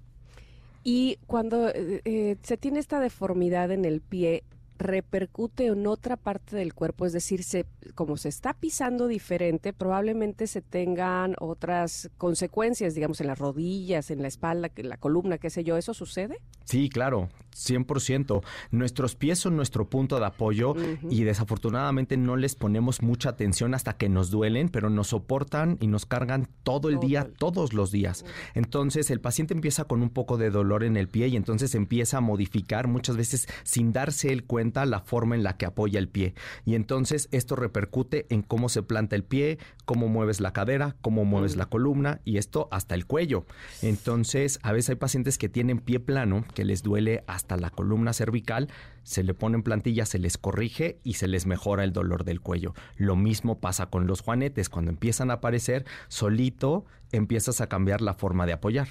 Y 0.85 1.19
cuando 1.27 1.67
se 1.73 2.57
tiene 2.57 2.79
esta 2.79 3.01
deformidad 3.01 3.71
en 3.71 3.83
el 3.83 3.99
pie, 3.99 4.43
repercute 4.79 5.67
en 5.67 5.85
otra 5.85 6.17
parte 6.17 6.55
del 6.55 6.73
cuerpo, 6.73 7.05
es 7.05 7.13
decir, 7.13 7.43
se, 7.43 7.65
como 7.93 8.17
se 8.17 8.29
está 8.29 8.53
pisando 8.53 9.07
diferente, 9.07 9.73
probablemente 9.73 10.47
se 10.47 10.61
tengan 10.61 11.35
otras 11.39 12.09
consecuencias, 12.17 12.95
digamos, 12.95 13.21
en 13.21 13.27
las 13.27 13.37
rodillas, 13.37 14.09
en 14.09 14.21
la 14.21 14.27
espalda, 14.27 14.71
en 14.75 14.89
la 14.89 14.97
columna, 14.97 15.37
qué 15.37 15.49
sé 15.49 15.63
yo, 15.63 15.77
¿eso 15.77 15.93
sucede? 15.93 16.39
Sí, 16.63 16.89
claro, 16.89 17.29
100%. 17.55 18.41
Nuestros 18.71 19.15
pies 19.15 19.39
son 19.39 19.55
nuestro 19.55 19.89
punto 19.89 20.19
de 20.19 20.25
apoyo 20.25 20.71
uh 20.71 20.75
-huh. 20.75 21.07
y 21.09 21.23
desafortunadamente 21.23 22.15
no 22.15 22.37
les 22.37 22.55
ponemos 22.55 23.01
mucha 23.01 23.29
atención 23.29 23.73
hasta 23.73 23.97
que 23.97 24.07
nos 24.07 24.29
duelen, 24.29 24.69
pero 24.69 24.89
nos 24.89 25.07
soportan 25.07 25.77
y 25.81 25.87
nos 25.87 26.05
cargan 26.05 26.47
todo 26.63 26.89
el 26.89 26.95
todo 26.95 27.07
día, 27.07 27.27
todos 27.37 27.73
los 27.73 27.91
días. 27.91 28.21
Uh 28.21 28.25
-huh. 28.27 28.51
Entonces 28.53 29.09
el 29.09 29.19
paciente 29.19 29.53
empieza 29.53 29.85
con 29.85 30.01
un 30.01 30.09
poco 30.09 30.37
de 30.37 30.51
dolor 30.51 30.83
en 30.83 30.95
el 30.95 31.07
pie 31.07 31.27
y 31.27 31.35
entonces 31.35 31.75
empieza 31.75 32.17
a 32.17 32.21
modificar 32.21 32.87
muchas 32.87 33.17
veces 33.17 33.47
sin 33.63 33.91
darse 33.91 34.31
el 34.31 34.45
cuenta 34.45 34.68
la 34.73 35.01
forma 35.01 35.35
en 35.35 35.43
la 35.43 35.57
que 35.57 35.65
apoya 35.65 35.99
el 35.99 36.07
pie. 36.09 36.33
Y 36.65 36.75
entonces 36.75 37.27
esto 37.31 37.55
repercute 37.55 38.25
en 38.29 38.41
cómo 38.41 38.69
se 38.69 38.83
planta 38.83 39.15
el 39.15 39.23
pie, 39.23 39.57
cómo 39.85 40.07
mueves 40.07 40.39
la 40.39 40.53
cadera, 40.53 40.95
cómo 41.01 41.25
mueves 41.25 41.55
la 41.55 41.65
columna 41.65 42.21
y 42.25 42.37
esto 42.37 42.67
hasta 42.71 42.95
el 42.95 43.05
cuello. 43.05 43.45
Entonces 43.81 44.59
a 44.63 44.71
veces 44.71 44.91
hay 44.91 44.95
pacientes 44.95 45.37
que 45.37 45.49
tienen 45.49 45.79
pie 45.79 45.99
plano, 45.99 46.45
que 46.53 46.65
les 46.65 46.83
duele 46.83 47.23
hasta 47.27 47.57
la 47.57 47.69
columna 47.69 48.13
cervical, 48.13 48.69
se 49.03 49.23
le 49.23 49.33
ponen 49.33 49.63
plantillas, 49.63 50.09
se 50.09 50.19
les 50.19 50.37
corrige 50.37 50.99
y 51.03 51.15
se 51.15 51.27
les 51.27 51.45
mejora 51.45 51.83
el 51.83 51.93
dolor 51.93 52.23
del 52.23 52.41
cuello. 52.41 52.73
Lo 52.95 53.15
mismo 53.15 53.59
pasa 53.59 53.87
con 53.87 54.07
los 54.07 54.21
juanetes, 54.21 54.69
cuando 54.69 54.91
empiezan 54.91 55.31
a 55.31 55.35
aparecer, 55.35 55.85
solito 56.07 56.85
empiezas 57.11 57.61
a 57.61 57.67
cambiar 57.67 58.01
la 58.01 58.13
forma 58.13 58.45
de 58.45 58.53
apoyar. 58.53 58.87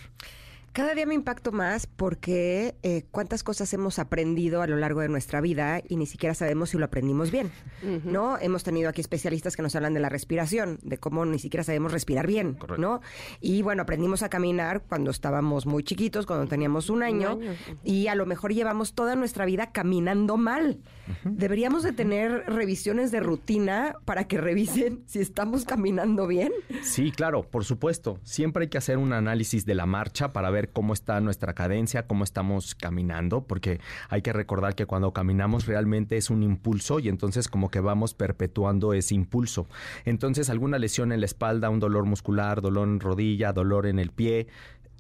Cada 0.73 0.95
día 0.95 1.07
me 1.07 1.15
impacto 1.15 1.51
más 1.51 1.87
porque 1.87 2.77
eh, 2.83 3.05
cuántas 3.11 3.43
cosas 3.43 3.73
hemos 3.73 3.99
aprendido 3.99 4.63
a 4.63 4.67
lo 4.67 4.77
largo 4.77 5.01
de 5.01 5.09
nuestra 5.09 5.41
vida 5.41 5.81
y 5.89 5.97
ni 5.97 6.07
siquiera 6.07 6.35
sabemos 6.35 6.71
si 6.71 6.79
lo 6.79 6.85
aprendimos 6.85 7.31
bien, 7.31 7.51
uh 7.83 7.87
-huh. 7.87 8.05
¿no? 8.05 8.39
Hemos 8.39 8.63
tenido 8.63 8.89
aquí 8.89 9.01
especialistas 9.01 9.57
que 9.57 9.63
nos 9.63 9.75
hablan 9.75 9.95
de 9.95 10.01
la 10.01 10.09
respiración, 10.09 10.79
de 10.83 10.99
cómo 10.99 11.25
ni 11.25 11.39
siquiera 11.39 11.65
sabemos 11.65 11.93
respirar 11.93 12.27
bien, 12.27 12.55
Correcto. 12.55 12.81
¿no? 12.81 13.01
Y 13.41 13.63
bueno, 13.63 13.83
aprendimos 13.83 14.23
a 14.23 14.29
caminar 14.29 14.83
cuando 14.89 15.11
estábamos 15.11 15.67
muy 15.67 15.83
chiquitos, 15.83 16.27
cuando 16.27 16.47
teníamos 16.47 16.91
un 16.91 17.03
año, 17.03 17.37
un 17.37 17.43
año. 17.43 17.57
y 17.83 18.07
a 18.09 18.15
lo 18.15 18.27
mejor 18.27 18.53
llevamos 18.55 18.95
toda 18.95 19.17
nuestra 19.17 19.45
vida 19.47 19.73
caminando 19.73 20.37
mal. 20.37 20.79
Uh 21.09 21.29
-huh. 21.29 21.35
Deberíamos 21.37 21.83
de 21.83 21.93
tener 21.93 22.45
revisiones 22.47 23.11
de 23.11 23.21
rutina 23.21 23.97
para 24.05 24.29
que 24.29 24.39
revisen 24.39 25.03
si 25.07 25.19
estamos 25.21 25.65
caminando 25.65 26.27
bien. 26.27 26.53
Sí, 26.83 27.11
claro, 27.11 27.43
por 27.43 27.65
supuesto. 27.65 28.21
Siempre 28.23 28.65
hay 28.65 28.69
que 28.69 28.79
hacer 28.79 28.99
un 28.99 29.13
análisis 29.13 29.65
de 29.65 29.75
la 29.75 29.87
marcha 29.87 30.33
para 30.33 30.51
cómo 30.67 30.93
está 30.93 31.21
nuestra 31.21 31.55
cadencia, 31.55 32.07
cómo 32.07 32.25
estamos 32.25 32.75
caminando, 32.75 33.47
porque 33.47 33.81
hay 34.09 34.23
que 34.23 34.33
recordar 34.33 34.75
que 34.75 34.87
cuando 34.87 35.13
caminamos 35.13 35.67
realmente 35.67 36.17
es 36.17 36.31
un 36.31 36.43
impulso 36.43 36.99
y 36.99 37.09
entonces 37.09 37.49
como 37.49 37.71
que 37.71 37.81
vamos 37.81 38.15
perpetuando 38.15 38.93
ese 38.93 39.15
impulso. 39.15 39.69
Entonces 40.05 40.51
alguna 40.51 40.79
lesión 40.79 41.13
en 41.13 41.21
la 41.21 41.27
espalda, 41.27 41.71
un 41.71 41.81
dolor 41.81 42.05
muscular, 42.05 42.61
dolor 42.61 42.89
en 42.89 43.01
rodilla, 43.01 43.53
dolor 43.53 43.87
en 43.87 43.99
el 43.99 44.11
pie, 44.11 44.49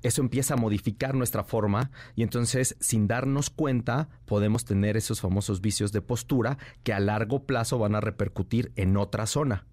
eso 0.02 0.22
empieza 0.22 0.54
a 0.54 0.56
modificar 0.56 1.14
nuestra 1.14 1.42
forma 1.42 1.90
y 2.14 2.22
entonces 2.22 2.76
sin 2.80 3.08
darnos 3.08 3.50
cuenta 3.50 4.08
podemos 4.26 4.64
tener 4.64 4.96
esos 4.96 5.20
famosos 5.20 5.60
vicios 5.60 5.92
de 5.92 6.02
postura 6.02 6.58
que 6.84 6.92
a 6.92 7.00
largo 7.00 7.44
plazo 7.46 7.78
van 7.78 7.96
a 7.96 8.00
repercutir 8.00 8.72
en 8.76 8.96
otra 8.96 9.26
zona. 9.26 9.66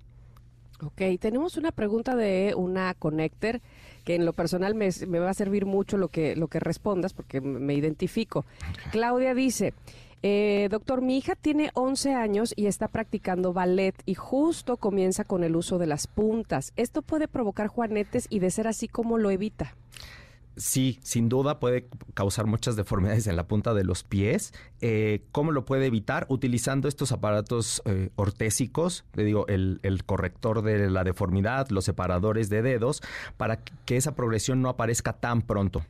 Ok, 0.81 1.01
tenemos 1.19 1.57
una 1.57 1.71
pregunta 1.71 2.15
de 2.15 2.53
una 2.55 2.93
connector 2.95 3.61
que 4.03 4.15
en 4.15 4.25
lo 4.25 4.33
personal 4.33 4.75
me, 4.75 4.89
me, 5.07 5.19
va 5.19 5.29
a 5.29 5.33
servir 5.33 5.65
mucho 5.65 5.97
lo 5.97 6.09
que, 6.09 6.35
lo 6.35 6.47
que 6.47 6.59
respondas 6.59 7.13
porque 7.13 7.41
me 7.41 7.73
identifico. 7.73 8.45
Claudia 8.91 9.33
dice, 9.33 9.73
eh, 10.21 10.69
doctor, 10.71 11.01
mi 11.01 11.17
hija 11.17 11.35
tiene 11.35 11.71
11 11.75 12.13
años 12.15 12.53
y 12.55 12.65
está 12.65 12.87
practicando 12.87 13.53
ballet 13.53 13.95
y 14.05 14.15
justo 14.15 14.77
comienza 14.77 15.23
con 15.23 15.43
el 15.43 15.55
uso 15.55 15.77
de 15.77 15.87
las 15.87 16.07
puntas. 16.07 16.73
¿Esto 16.75 17.01
puede 17.01 17.27
provocar 17.27 17.67
juanetes 17.67 18.27
y 18.29 18.39
de 18.39 18.49
ser 18.51 18.67
así, 18.67 18.87
cómo 18.87 19.17
lo 19.17 19.31
evita? 19.31 19.75
Sí, 20.57 20.99
sin 21.03 21.27
duda 21.27 21.59
puede 21.59 21.87
causar 22.13 22.45
muchas 22.45 22.75
deformidades 22.75 23.27
en 23.27 23.35
la 23.35 23.47
punta 23.47 23.73
de 23.73 23.83
los 23.83 24.03
pies. 24.03 24.53
Eh, 24.79 25.23
¿Cómo 25.31 25.51
lo 25.51 25.65
puede 25.65 25.85
evitar? 25.87 26.25
Utilizando 26.29 26.87
estos 26.87 27.11
aparatos 27.11 27.81
eh, 27.85 28.09
ortésicos, 28.15 29.03
le 29.15 29.25
digo, 29.25 29.47
el, 29.47 29.79
el, 29.83 30.05
corrector 30.05 30.61
de 30.61 30.89
la 30.89 31.03
deformidad, 31.03 31.69
los 31.69 31.83
separadores 31.83 32.49
de 32.49 32.61
dedos, 32.61 33.01
para 33.35 33.57
que 33.57 33.97
esa 33.97 34.15
progresión 34.15 34.61
no 34.61 34.69
aparezca 34.69 35.13
tan 35.13 35.41
pronto. 35.41 35.85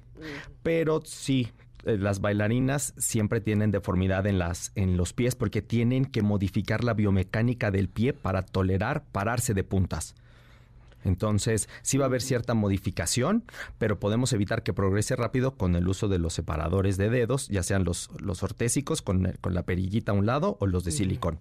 Pero 0.64 1.02
sí, 1.06 1.52
eh, 1.86 1.98
las 1.98 2.20
bailarinas 2.20 2.94
siempre 2.98 3.42
tienen 3.42 3.72
deformidad 3.72 4.26
en, 4.26 4.40
las, 4.40 4.72
en 4.76 4.98
los 4.98 5.14
pies 5.14 5.36
porque 5.36 5.62
tienen 5.62 6.06
que 6.06 6.24
modificar 6.24 6.84
la 6.84 6.96
biomecánica 6.96 7.70
del 7.70 7.90
pie 7.90 8.14
para 8.14 8.42
tolerar 8.42 9.04
pararse 9.12 9.54
de 9.54 9.64
puntas. 9.64 10.16
Entonces, 11.06 11.70
sí 11.82 11.98
va 11.98 12.06
a 12.06 12.08
haber 12.08 12.22
cierta 12.22 12.54
modificación, 12.54 13.46
pero 13.78 14.00
podemos 14.00 14.34
evitar 14.34 14.64
que 14.64 14.74
progrese 14.74 15.16
rápido 15.16 15.56
con 15.56 15.76
el 15.76 15.88
uso 15.88 16.08
de 16.08 16.20
los 16.20 16.34
separadores 16.34 16.98
de 16.98 17.10
dedos, 17.10 17.48
ya 17.48 17.64
sean 17.64 17.86
los, 17.86 18.10
los 18.20 18.44
ortésicos 18.44 19.02
con, 19.02 19.34
con 19.40 19.54
la 19.54 19.64
perillita 19.64 20.12
a 20.12 20.16
un 20.16 20.26
lado 20.26 20.58
o 20.60 20.68
los 20.68 20.84
de 20.84 20.92
silicón. 20.92 21.40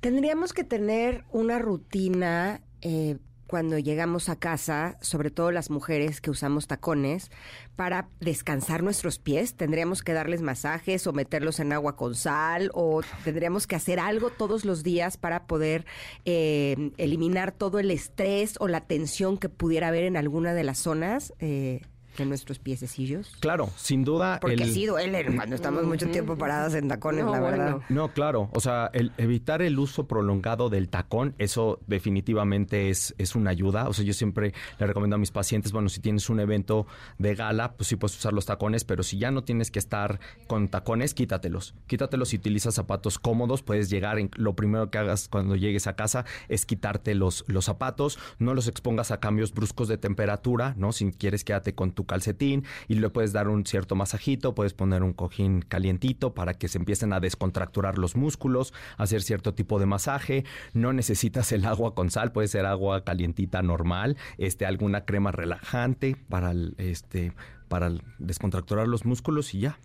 Tendríamos 0.00 0.52
que 0.52 0.64
tener 0.64 1.24
una 1.30 1.58
rutina 1.58 2.60
eh, 2.82 3.18
cuando 3.46 3.78
llegamos 3.78 4.28
a 4.28 4.36
casa, 4.36 4.96
sobre 5.00 5.30
todo 5.30 5.50
las 5.50 5.70
mujeres 5.70 6.20
que 6.20 6.30
usamos 6.30 6.66
tacones, 6.66 7.30
para 7.76 8.08
descansar 8.20 8.82
nuestros 8.82 9.18
pies? 9.18 9.54
¿Tendríamos 9.54 10.02
que 10.02 10.12
darles 10.12 10.42
masajes 10.42 11.06
o 11.06 11.12
meterlos 11.12 11.60
en 11.60 11.72
agua 11.72 11.96
con 11.96 12.14
sal? 12.14 12.70
¿O 12.74 13.02
tendríamos 13.24 13.66
que 13.66 13.76
hacer 13.76 14.00
algo 14.00 14.30
todos 14.30 14.64
los 14.64 14.82
días 14.82 15.16
para 15.16 15.46
poder 15.46 15.84
eh, 16.24 16.92
eliminar 16.96 17.52
todo 17.52 17.78
el 17.78 17.90
estrés 17.90 18.54
o 18.60 18.68
la 18.68 18.82
tensión 18.82 19.38
que 19.38 19.48
pudiera 19.48 19.88
haber 19.88 20.04
en 20.04 20.16
alguna 20.16 20.54
de 20.54 20.64
las 20.64 20.78
zonas? 20.78 21.32
Eh, 21.38 21.82
de 22.16 22.26
nuestros 22.26 22.58
piececillos? 22.58 23.32
Claro, 23.40 23.70
sin 23.76 24.04
duda. 24.04 24.38
Porque 24.40 24.62
el... 24.62 24.72
sí 24.72 24.86
duelen 24.86 25.36
cuando 25.36 25.56
estamos 25.56 25.84
mucho 25.84 26.08
tiempo 26.08 26.36
paradas 26.36 26.74
en 26.74 26.88
tacones, 26.88 27.24
la 27.24 27.40
verdad. 27.40 27.80
No, 27.88 28.12
claro. 28.12 28.50
O 28.52 28.60
sea, 28.60 28.90
el 28.92 29.12
evitar 29.18 29.62
el 29.62 29.78
uso 29.78 30.06
prolongado 30.06 30.70
del 30.70 30.88
tacón, 30.88 31.34
eso 31.38 31.80
definitivamente 31.86 32.90
es, 32.90 33.14
es 33.18 33.34
una 33.34 33.50
ayuda. 33.50 33.88
O 33.88 33.92
sea, 33.92 34.04
yo 34.04 34.12
siempre 34.12 34.54
le 34.78 34.86
recomiendo 34.86 35.16
a 35.16 35.18
mis 35.18 35.30
pacientes, 35.30 35.72
bueno, 35.72 35.88
si 35.88 36.00
tienes 36.00 36.28
un 36.30 36.40
evento 36.40 36.86
de 37.18 37.34
gala, 37.34 37.74
pues 37.74 37.88
sí 37.88 37.96
puedes 37.96 38.16
usar 38.16 38.32
los 38.32 38.46
tacones, 38.46 38.84
pero 38.84 39.02
si 39.02 39.18
ya 39.18 39.30
no 39.30 39.44
tienes 39.44 39.70
que 39.70 39.78
estar 39.78 40.20
con 40.46 40.68
tacones, 40.68 41.14
quítatelos. 41.14 41.74
Quítatelos 41.86 42.28
si 42.28 42.36
utilizas 42.36 42.74
zapatos 42.74 43.18
cómodos, 43.18 43.62
puedes 43.62 43.90
llegar, 43.90 44.18
en, 44.18 44.30
lo 44.36 44.54
primero 44.54 44.90
que 44.90 44.98
hagas 44.98 45.28
cuando 45.28 45.56
llegues 45.56 45.86
a 45.86 45.96
casa 45.96 46.24
es 46.48 46.66
quitarte 46.66 47.14
los, 47.14 47.44
los 47.46 47.64
zapatos, 47.64 48.18
no 48.38 48.54
los 48.54 48.68
expongas 48.68 49.10
a 49.10 49.20
cambios 49.20 49.52
bruscos 49.52 49.88
de 49.88 49.98
temperatura, 49.98 50.74
¿no? 50.76 50.92
Si 50.92 51.10
quieres 51.12 51.44
quédate 51.44 51.74
con 51.74 51.92
tu 51.92 52.03
calcetín 52.04 52.64
y 52.88 52.94
le 52.94 53.10
puedes 53.10 53.32
dar 53.32 53.48
un 53.48 53.66
cierto 53.66 53.94
masajito, 53.96 54.54
puedes 54.54 54.74
poner 54.74 55.02
un 55.02 55.12
cojín 55.12 55.62
calientito 55.62 56.34
para 56.34 56.54
que 56.54 56.68
se 56.68 56.78
empiecen 56.78 57.12
a 57.12 57.20
descontracturar 57.20 57.98
los 57.98 58.16
músculos, 58.16 58.72
hacer 58.96 59.22
cierto 59.22 59.54
tipo 59.54 59.78
de 59.78 59.86
masaje. 59.86 60.44
No 60.72 60.92
necesitas 60.92 61.52
el 61.52 61.64
agua 61.64 61.94
con 61.94 62.10
sal, 62.10 62.32
puede 62.32 62.48
ser 62.48 62.66
agua 62.66 63.04
calientita 63.04 63.62
normal, 63.62 64.16
este 64.38 64.66
alguna 64.66 65.04
crema 65.04 65.32
relajante 65.32 66.16
para 66.28 66.52
este 66.78 67.32
para 67.68 67.90
descontracturar 68.18 68.86
los 68.86 69.04
músculos 69.04 69.54
y 69.54 69.60
ya 69.60 69.78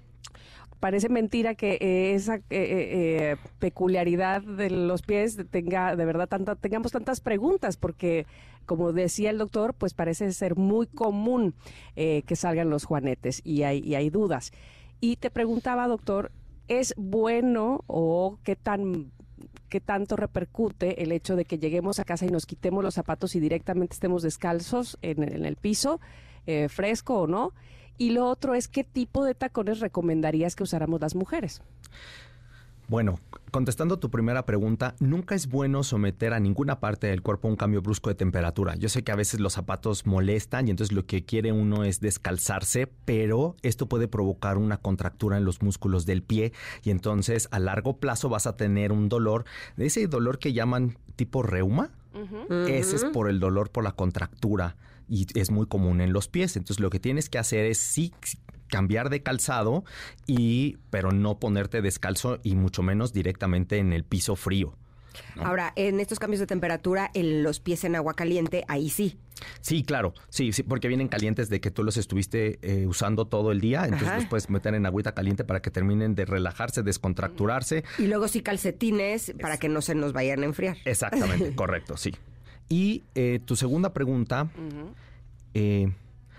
parece 0.80 1.10
mentira 1.10 1.56
que 1.56 1.78
eh, 1.82 2.14
esa 2.14 2.36
eh, 2.36 2.42
eh, 2.50 3.36
peculiaridad 3.60 4.42
de 4.42 4.70
los 4.70 5.02
pies 5.02 5.38
tenga 5.50 5.96
de 5.96 6.06
verdad 6.06 6.28
tanta, 6.28 6.56
tengamos 6.56 6.92
tantas 6.92 7.20
preguntas, 7.20 7.78
porque 7.78 8.26
como 8.66 8.94
decía 8.94 9.30
el 9.30 9.38
doctor, 9.38 9.74
pues 9.74 9.94
parece 9.94 10.32
ser 10.32 10.56
muy 10.56 10.88
común 10.88 11.56
que 11.96 12.36
salgan 12.36 12.70
los 12.70 12.86
juanetes 12.86 13.42
y 13.44 13.64
hay, 13.64 13.80
y 13.80 13.96
hay 13.96 14.12
dudas. 14.12 14.52
Y 15.02 15.16
te 15.16 15.32
preguntaba, 15.32 15.88
doctor, 15.88 16.32
¿es 16.68 16.94
bueno 16.96 17.84
o 17.88 18.38
qué 18.44 18.56
tan 18.56 19.12
qué 19.70 19.80
tanto 19.80 20.16
repercute 20.16 21.04
el 21.04 21.12
hecho 21.12 21.36
de 21.36 21.46
que 21.46 21.58
lleguemos 21.60 22.00
a 22.00 22.04
casa 22.04 22.26
y 22.26 22.30
nos 22.30 22.46
quitemos 22.46 22.84
los 22.84 22.96
zapatos 22.96 23.36
y 23.36 23.40
directamente 23.40 23.94
estemos 23.94 24.24
descalzos 24.24 24.98
en, 25.02 25.24
en 25.24 25.46
el 25.46 25.56
piso, 25.56 26.00
fresco 26.70 27.22
o 27.22 27.28
no? 27.28 27.54
Y 28.00 28.12
lo 28.12 28.26
otro 28.28 28.56
es 28.56 28.68
qué 28.70 28.84
tipo 28.84 29.26
de 29.26 29.36
tacones 29.36 29.82
recomendarías 29.82 30.56
que 30.56 30.64
usáramos 30.64 31.02
las 31.02 31.16
mujeres. 31.16 31.62
Bueno, 32.88 33.20
contestando 33.52 34.00
tu 34.00 34.10
primera 34.10 34.48
pregunta, 34.48 34.96
nunca 35.00 35.36
es 35.36 35.48
bueno 35.48 35.84
someter 35.84 36.34
a 36.34 36.40
ninguna 36.40 36.80
parte 36.80 37.06
del 37.06 37.22
cuerpo 37.22 37.48
a 37.48 37.52
un 37.52 37.58
cambio 37.58 37.84
brusco 37.84 38.10
de 38.10 38.16
temperatura. 38.16 38.76
Yo 38.78 38.90
sé 38.90 39.04
que 39.04 39.12
a 39.12 39.16
veces 39.16 39.42
los 39.42 39.54
zapatos 39.54 40.08
molestan 40.08 40.68
y 40.68 40.72
entonces 40.72 40.96
lo 40.96 41.06
que 41.06 41.24
quiere 41.24 41.52
uno 41.52 41.84
es 41.84 42.00
descalzarse, 42.00 42.88
pero 43.06 43.58
esto 43.62 43.88
puede 43.88 44.08
provocar 44.08 44.58
una 44.58 44.78
contractura 44.78 45.38
en 45.38 45.46
los 45.46 45.62
músculos 45.62 46.08
del 46.08 46.24
pie 46.24 46.52
y 46.82 46.90
entonces 46.90 47.48
a 47.52 47.60
largo 47.60 47.98
plazo 47.98 48.28
vas 48.28 48.48
a 48.48 48.56
tener 48.56 48.92
un 48.92 49.08
dolor, 49.08 49.44
de 49.76 49.86
ese 49.86 50.08
dolor 50.08 50.40
que 50.40 50.54
llaman 50.54 50.98
tipo 51.16 51.44
reuma. 51.44 51.92
Ese 52.68 52.96
es 52.96 53.06
por 53.06 53.30
el 53.30 53.40
dolor 53.40 53.70
por 53.70 53.84
la 53.84 53.92
contractura 53.92 54.76
y 55.10 55.28
es 55.38 55.52
muy 55.52 55.68
común 55.68 56.02
en 56.02 56.14
los 56.14 56.28
pies. 56.28 56.56
Entonces 56.56 56.80
lo 56.80 56.90
que 56.90 57.00
tienes 57.00 57.30
que 57.30 57.38
hacer 57.38 57.66
es 57.66 57.78
sí 57.78 58.14
cambiar 58.70 59.10
de 59.10 59.24
calzado 59.24 59.84
y 60.28 60.78
pero 60.90 61.12
no 61.12 61.40
ponerte 61.40 61.82
descalzo 61.82 62.40
y 62.44 62.56
mucho 62.56 62.84
menos 62.84 63.14
directamente 63.14 63.78
en 63.78 63.94
el 63.94 64.04
piso 64.04 64.36
frío. 64.36 64.76
Ahora, 65.38 65.74
en 65.76 66.00
estos 66.00 66.20
cambios 66.20 66.40
de 66.40 66.48
temperatura, 66.48 67.10
en 67.14 67.44
los 67.44 67.60
pies 67.60 67.84
en 67.84 67.96
agua 67.96 68.14
caliente, 68.14 68.64
ahí 68.68 68.90
sí. 68.90 69.18
Sí, 69.62 69.84
claro, 69.84 70.14
sí, 70.30 70.52
sí, 70.52 70.64
porque 70.64 70.88
vienen 70.88 71.08
calientes 71.08 71.50
de 71.50 71.62
que 71.62 71.72
tú 71.72 71.84
los 71.84 71.98
estuviste 71.98 72.60
eh, 72.62 72.86
usando 72.88 73.26
todo 73.26 73.52
el 73.52 73.62
día, 73.62 73.86
entonces 73.86 74.14
los 74.16 74.26
puedes 74.26 74.50
meter 74.50 74.76
en 74.76 74.86
agüita 74.86 75.14
caliente 75.14 75.44
para 75.46 75.62
que 75.62 75.72
terminen 75.72 76.14
de 76.14 76.26
relajarse, 76.26 76.84
descontracturarse. 76.84 77.84
Y 77.98 78.08
luego 78.08 78.28
sí 78.28 78.42
calcetines 78.42 79.34
para 79.42 79.58
que 79.58 79.70
no 79.70 79.82
se 79.82 79.96
nos 79.96 80.14
vayan 80.14 80.44
a 80.44 80.46
enfriar. 80.46 80.78
Exactamente, 80.86 81.56
correcto, 81.56 81.96
sí. 81.96 82.14
Y 82.70 83.04
eh, 83.16 83.40
tu 83.44 83.56
segunda 83.56 83.92
pregunta. 83.94 84.48
Eh, 85.54 85.92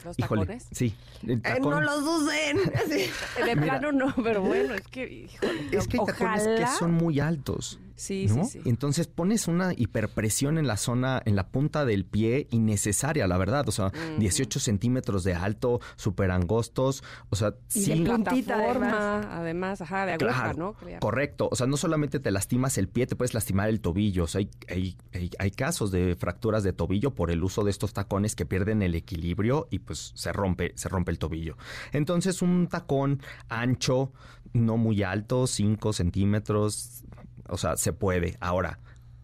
¿Los 0.05 0.17
tacones? 0.17 0.67
Sí. 0.71 0.95
no 1.23 1.81
los 1.81 2.03
usen. 2.03 2.59
De 3.45 3.57
plano 3.57 3.93
no, 3.93 4.15
pero 4.23 4.41
bueno, 4.41 4.75
es 4.75 4.87
que, 4.87 5.29
Es 5.73 5.89
que 5.89 5.99
hay 5.99 6.07
tacones 6.07 6.47
que 6.47 6.67
son 6.79 6.93
muy 6.93 7.21
altos. 7.21 7.81
Sí, 8.01 8.29
sí, 8.29 8.41
sí. 8.49 8.61
Entonces 8.65 9.09
pones 9.09 9.47
una 9.47 9.75
hiperpresión 9.77 10.57
en 10.57 10.67
la 10.67 10.79
zona, 10.79 11.21
en 11.27 11.37
la 11.37 11.49
punta 11.49 11.85
del 11.85 12.07
pie 12.07 12.49
innecesaria, 12.51 13.27
la 13.27 13.37
verdad. 13.37 13.69
O 13.69 13.73
sea, 13.73 13.93
18 14.19 14.59
centímetros 14.59 15.23
de 15.23 15.35
alto, 15.35 15.81
súper 15.97 16.31
angostos. 16.31 17.05
O 17.29 17.37
sea, 17.37 17.57
y 17.75 17.83
sí. 17.83 18.03
De 18.03 18.11
además. 18.55 19.27
además, 19.31 19.83
ajá, 19.83 20.07
de 20.07 20.13
aguja, 20.15 20.55
¿no? 20.55 20.75
Correcto. 20.99 21.51
O 21.53 21.57
sea, 21.57 21.67
no 21.67 21.77
solamente 21.77 22.21
te 22.21 22.31
lastimas 22.31 22.79
el 22.79 22.89
pie, 22.89 23.07
te 23.07 23.17
puedes 23.17 23.35
lastimar 23.35 23.69
el 23.69 23.83
tobillo. 23.83 24.25
O 24.25 24.29
sea, 24.29 24.39
hay, 24.39 24.97
hay, 25.13 25.31
hay, 25.39 25.51
casos 25.51 25.91
de 25.91 26.17
fracturas 26.17 26.63
de 26.63 26.73
tobillo 26.73 27.15
por 27.15 27.31
el 27.31 27.45
uso 27.45 27.65
de 27.65 27.71
estos 27.71 27.93
tacones 27.93 28.35
que 28.35 28.47
pierden 28.47 28.81
el 28.81 28.95
equilibrio 28.95 29.69
y 29.71 29.81
pues 29.81 30.13
se 30.15 30.33
rompe, 30.33 30.73
se 30.75 30.89
rompe 30.89 31.11
el 31.11 31.19
tobillo. 31.19 31.59
Entonces, 31.93 32.41
un 32.41 32.67
tacón 32.67 33.21
ancho, 33.51 34.15
no 34.55 34.79
muy 34.79 35.03
alto, 35.03 35.47
5 35.47 35.93
centímetros, 35.93 37.05
o 37.51 37.57
sea, 37.57 37.77
se 37.77 37.93
puede. 37.93 38.37
Ahora, 38.41 38.79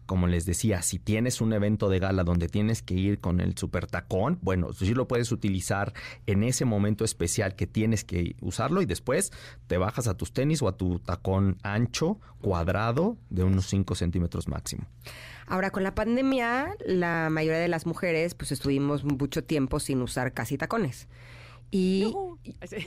como 0.07 0.25
les 0.25 0.45
decía, 0.45 0.81
si 0.81 0.97
tienes 0.97 1.41
un 1.41 1.53
evento 1.53 1.89
de 1.89 1.99
gala 1.99 2.23
donde 2.23 2.47
tienes 2.47 2.81
que 2.81 2.95
ir 2.95 3.19
con 3.19 3.41
el 3.41 3.57
super 3.57 3.87
tacón, 3.87 4.39
bueno, 4.41 4.71
sí 4.73 4.93
lo 4.93 5.07
puedes 5.07 5.31
utilizar 5.31 5.93
en 6.25 6.43
ese 6.43 6.65
momento 6.65 7.03
especial 7.03 7.55
que 7.55 7.67
tienes 7.67 8.03
que 8.05 8.35
usarlo 8.41 8.81
y 8.81 8.85
después 8.85 9.31
te 9.67 9.77
bajas 9.77 10.07
a 10.07 10.15
tus 10.15 10.31
tenis 10.31 10.61
o 10.61 10.69
a 10.69 10.77
tu 10.77 10.99
tacón 10.99 11.57
ancho, 11.61 12.19
cuadrado, 12.41 13.17
de 13.29 13.43
unos 13.43 13.67
5 13.67 13.95
centímetros 13.95 14.47
máximo. 14.47 14.87
Ahora, 15.45 15.71
con 15.71 15.83
la 15.83 15.93
pandemia, 15.93 16.75
la 16.85 17.29
mayoría 17.29 17.59
de 17.59 17.67
las 17.67 17.85
mujeres, 17.85 18.33
pues 18.33 18.51
estuvimos 18.51 19.03
mucho 19.03 19.43
tiempo 19.43 19.79
sin 19.79 20.01
usar 20.01 20.33
casi 20.33 20.57
tacones. 20.57 21.07
Y 21.69 22.13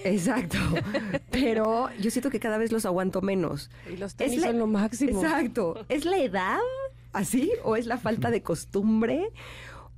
exacto, 0.04 0.58
pero 1.30 1.88
yo 2.00 2.10
siento 2.10 2.30
que 2.30 2.40
cada 2.40 2.56
vez 2.56 2.72
los 2.72 2.86
aguanto 2.86 3.20
menos. 3.20 3.70
Y 3.92 3.96
los 3.96 4.14
tenis 4.14 4.42
son 4.42 4.58
lo 4.58 4.66
máximo. 4.66 5.22
Exacto. 5.22 5.84
¿Es 5.88 6.04
la 6.04 6.18
edad 6.18 6.58
así 7.12 7.52
o 7.62 7.76
es 7.76 7.86
la 7.86 7.98
falta 7.98 8.30
de 8.30 8.42
costumbre? 8.42 9.30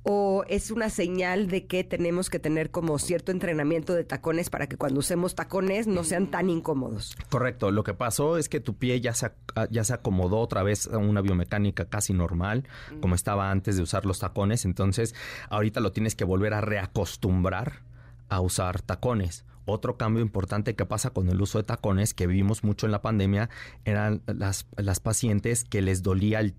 ¿O 0.05 0.43
es 0.49 0.69
una 0.69 0.89
señal 0.89 1.47
de 1.47 1.65
que 1.65 1.85
tenemos 1.85 2.29
que 2.29 2.37
tener 2.37 2.71
como 2.71 2.99
cierto 2.99 3.31
entrenamiento 3.31 3.93
de 3.93 4.03
tacones 4.03 4.49
para 4.49 4.67
que 4.67 4.75
cuando 4.75 4.99
usemos 4.99 5.33
tacones 5.33 5.87
no 5.87 6.03
sean 6.03 6.27
tan 6.27 6.49
incómodos? 6.49 7.15
Correcto. 7.29 7.71
Lo 7.71 7.85
que 7.85 7.93
pasó 7.93 8.37
es 8.37 8.49
que 8.49 8.59
tu 8.59 8.75
pie 8.75 8.99
ya 8.99 9.13
se, 9.13 9.31
ya 9.71 9.85
se 9.85 9.93
acomodó 9.93 10.39
otra 10.39 10.61
vez 10.61 10.87
a 10.87 10.97
una 10.97 11.21
biomecánica 11.21 11.85
casi 11.85 12.11
normal, 12.11 12.67
como 12.99 13.15
estaba 13.15 13.49
antes 13.49 13.77
de 13.77 13.83
usar 13.83 14.05
los 14.05 14.19
tacones. 14.19 14.65
Entonces, 14.65 15.15
ahorita 15.49 15.79
lo 15.79 15.93
tienes 15.93 16.15
que 16.15 16.25
volver 16.25 16.53
a 16.53 16.59
reacostumbrar 16.59 17.92
a 18.35 18.41
usar 18.41 18.81
tacones. 18.81 19.45
Otro 19.65 19.97
cambio 19.97 20.21
importante 20.21 20.75
que 20.75 20.85
pasa 20.85 21.11
con 21.11 21.29
el 21.29 21.41
uso 21.41 21.57
de 21.57 21.63
tacones, 21.63 22.13
que 22.13 22.27
vimos 22.27 22.63
mucho 22.63 22.85
en 22.85 22.91
la 22.91 23.01
pandemia, 23.01 23.49
eran 23.85 24.21
las, 24.25 24.67
las 24.75 24.99
pacientes 24.99 25.63
que 25.63 25.81
les 25.81 26.03
dolía 26.03 26.41
el, 26.41 26.53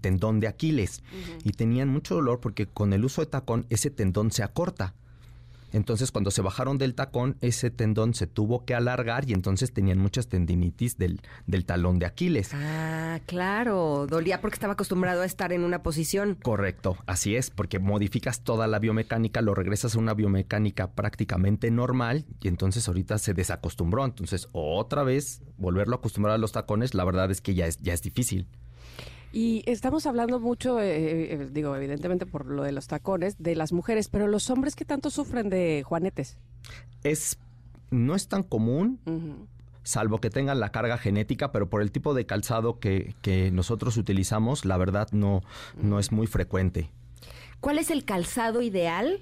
tendón 0.00 0.40
de 0.40 0.48
Aquiles 0.48 1.02
y 1.42 1.52
tenían 1.52 1.88
mucho 1.88 2.16
dolor 2.16 2.40
porque 2.40 2.66
con 2.66 2.92
el 2.92 3.04
uso 3.04 3.22
de 3.22 3.28
tacón 3.28 3.66
ese 3.70 3.90
tendón 3.90 4.30
se 4.30 4.42
acorta. 4.42 4.94
Entonces, 5.72 6.10
cuando 6.10 6.30
se 6.30 6.42
bajaron 6.42 6.78
del 6.78 6.94
tacón, 6.94 7.36
ese 7.40 7.70
tendón 7.70 8.14
se 8.14 8.26
tuvo 8.26 8.64
que 8.64 8.74
alargar 8.74 9.28
y 9.28 9.32
entonces 9.32 9.72
tenían 9.72 9.98
muchas 9.98 10.28
tendinitis 10.28 10.98
del, 10.98 11.20
del 11.46 11.64
talón 11.64 11.98
de 11.98 12.06
Aquiles. 12.06 12.50
Ah, 12.54 13.20
claro. 13.26 14.06
Dolía 14.08 14.40
porque 14.40 14.54
estaba 14.54 14.74
acostumbrado 14.74 15.22
a 15.22 15.26
estar 15.26 15.52
en 15.52 15.64
una 15.64 15.82
posición. 15.82 16.36
Correcto, 16.42 16.96
así 17.06 17.36
es, 17.36 17.50
porque 17.50 17.78
modificas 17.78 18.42
toda 18.42 18.66
la 18.66 18.78
biomecánica, 18.78 19.42
lo 19.42 19.54
regresas 19.54 19.94
a 19.94 19.98
una 19.98 20.14
biomecánica 20.14 20.92
prácticamente 20.92 21.70
normal 21.70 22.24
y 22.40 22.48
entonces 22.48 22.86
ahorita 22.88 23.18
se 23.18 23.34
desacostumbró. 23.34 24.04
Entonces, 24.04 24.48
otra 24.52 25.02
vez, 25.02 25.42
volverlo 25.56 25.96
a 25.96 25.98
acostumbrar 25.98 26.34
a 26.34 26.38
los 26.38 26.52
tacones, 26.52 26.94
la 26.94 27.04
verdad 27.04 27.30
es 27.30 27.40
que 27.40 27.54
ya 27.54 27.66
es, 27.66 27.78
ya 27.78 27.92
es 27.92 28.02
difícil. 28.02 28.48
Y 29.32 29.62
estamos 29.66 30.06
hablando 30.06 30.40
mucho, 30.40 30.80
eh, 30.80 31.34
eh, 31.34 31.48
digo, 31.52 31.76
evidentemente 31.76 32.26
por 32.26 32.46
lo 32.46 32.64
de 32.64 32.72
los 32.72 32.88
tacones, 32.88 33.36
de 33.38 33.54
las 33.54 33.72
mujeres, 33.72 34.08
pero 34.08 34.26
los 34.26 34.50
hombres, 34.50 34.74
¿qué 34.74 34.84
tanto 34.84 35.10
sufren 35.10 35.48
de 35.48 35.82
juanetes? 35.86 36.36
Es, 37.04 37.38
no 37.90 38.16
es 38.16 38.26
tan 38.26 38.42
común, 38.42 38.98
salvo 39.84 40.20
que 40.20 40.30
tengan 40.30 40.58
la 40.58 40.72
carga 40.72 40.98
genética, 40.98 41.52
pero 41.52 41.70
por 41.70 41.80
el 41.80 41.92
tipo 41.92 42.12
de 42.12 42.26
calzado 42.26 42.80
que, 42.80 43.14
que 43.22 43.52
nosotros 43.52 43.96
utilizamos, 43.96 44.64
la 44.64 44.76
verdad 44.76 45.08
no, 45.12 45.42
no 45.80 46.00
es 46.00 46.10
muy 46.10 46.26
frecuente. 46.26 46.90
¿Cuál 47.60 47.78
es 47.78 47.90
el 47.90 48.04
calzado 48.04 48.62
ideal 48.62 49.20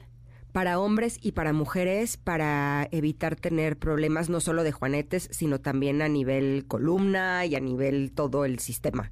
para 0.52 0.78
hombres 0.78 1.19
y 1.23 1.33
para 1.33 1.52
mujeres 1.52 2.17
para 2.17 2.88
evitar 2.90 3.37
tener 3.37 3.78
problemas 3.78 4.28
no 4.28 4.40
solo 4.40 4.62
de 4.62 4.73
juanetes, 4.73 5.28
sino 5.31 5.61
también 5.61 6.02
a 6.02 6.09
nivel 6.09 6.64
columna 6.67 7.45
y 7.47 7.55
a 7.55 7.61
nivel 7.61 8.12
todo 8.12 8.45
el 8.45 8.59
sistema? 8.59 9.11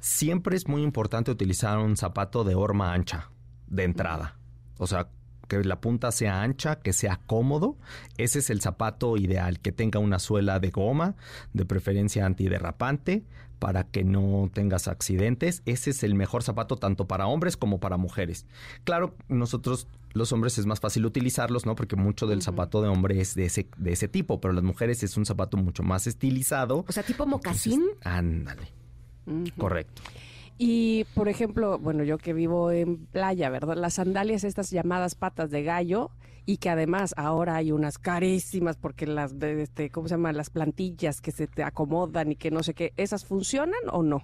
Siempre 0.00 0.56
es 0.56 0.68
muy 0.68 0.82
importante 0.82 1.30
utilizar 1.30 1.78
un 1.78 1.96
zapato 1.96 2.44
de 2.44 2.54
horma 2.54 2.92
ancha 2.92 3.30
de 3.66 3.84
entrada. 3.84 4.36
O 4.78 4.86
sea, 4.86 5.08
que 5.48 5.62
la 5.62 5.80
punta 5.80 6.10
sea 6.12 6.42
ancha, 6.42 6.76
que 6.76 6.92
sea 6.92 7.20
cómodo. 7.26 7.76
Ese 8.16 8.38
es 8.38 8.50
el 8.50 8.60
zapato 8.60 9.16
ideal, 9.16 9.60
que 9.60 9.72
tenga 9.72 9.98
una 9.98 10.18
suela 10.18 10.58
de 10.60 10.70
goma, 10.70 11.16
de 11.52 11.64
preferencia 11.64 12.26
antiderrapante, 12.26 13.24
para 13.58 13.84
que 13.84 14.04
no 14.04 14.50
tengas 14.52 14.88
accidentes. 14.88 15.62
Ese 15.64 15.90
es 15.90 16.02
el 16.02 16.14
mejor 16.14 16.42
zapato 16.42 16.76
tanto 16.76 17.06
para 17.06 17.26
hombres 17.26 17.56
como 17.56 17.80
para 17.80 17.96
mujeres. 17.96 18.46
Claro, 18.84 19.14
nosotros 19.28 19.86
los 20.14 20.32
hombres 20.32 20.56
es 20.58 20.64
más 20.64 20.80
fácil 20.80 21.04
utilizarlos, 21.04 21.66
¿no? 21.66 21.74
Porque 21.74 21.96
mucho 21.96 22.26
del 22.26 22.40
zapato 22.40 22.80
de 22.80 22.88
hombre 22.88 23.20
es 23.20 23.34
de 23.34 23.44
ese, 23.46 23.68
de 23.76 23.92
ese 23.92 24.08
tipo, 24.08 24.40
pero 24.40 24.54
las 24.54 24.64
mujeres 24.64 25.02
es 25.02 25.16
un 25.16 25.26
zapato 25.26 25.56
mucho 25.56 25.82
más 25.82 26.06
estilizado. 26.06 26.84
O 26.88 26.92
sea, 26.92 27.02
tipo 27.02 27.26
mocasín. 27.26 27.82
Entonces, 27.82 28.06
ándale. 28.06 28.72
Correcto. 29.58 30.02
Y, 30.56 31.04
por 31.14 31.28
ejemplo, 31.28 31.78
bueno, 31.78 32.04
yo 32.04 32.16
que 32.18 32.32
vivo 32.32 32.70
en 32.70 33.06
playa, 33.06 33.50
¿verdad? 33.50 33.76
Las 33.76 33.94
sandalias, 33.94 34.44
estas 34.44 34.70
llamadas 34.70 35.16
patas 35.16 35.50
de 35.50 35.64
gallo, 35.64 36.12
y 36.46 36.58
que 36.58 36.70
además 36.70 37.14
ahora 37.16 37.56
hay 37.56 37.72
unas 37.72 37.98
carísimas 37.98 38.76
porque 38.76 39.06
las, 39.06 39.38
de, 39.38 39.62
este, 39.62 39.90
¿cómo 39.90 40.08
se 40.08 40.14
llama? 40.14 40.32
Las 40.32 40.50
plantillas 40.50 41.20
que 41.20 41.32
se 41.32 41.46
te 41.46 41.64
acomodan 41.64 42.32
y 42.32 42.36
que 42.36 42.50
no 42.50 42.62
sé 42.62 42.74
qué, 42.74 42.92
¿esas 42.96 43.24
funcionan 43.24 43.80
o 43.90 44.02
no? 44.02 44.22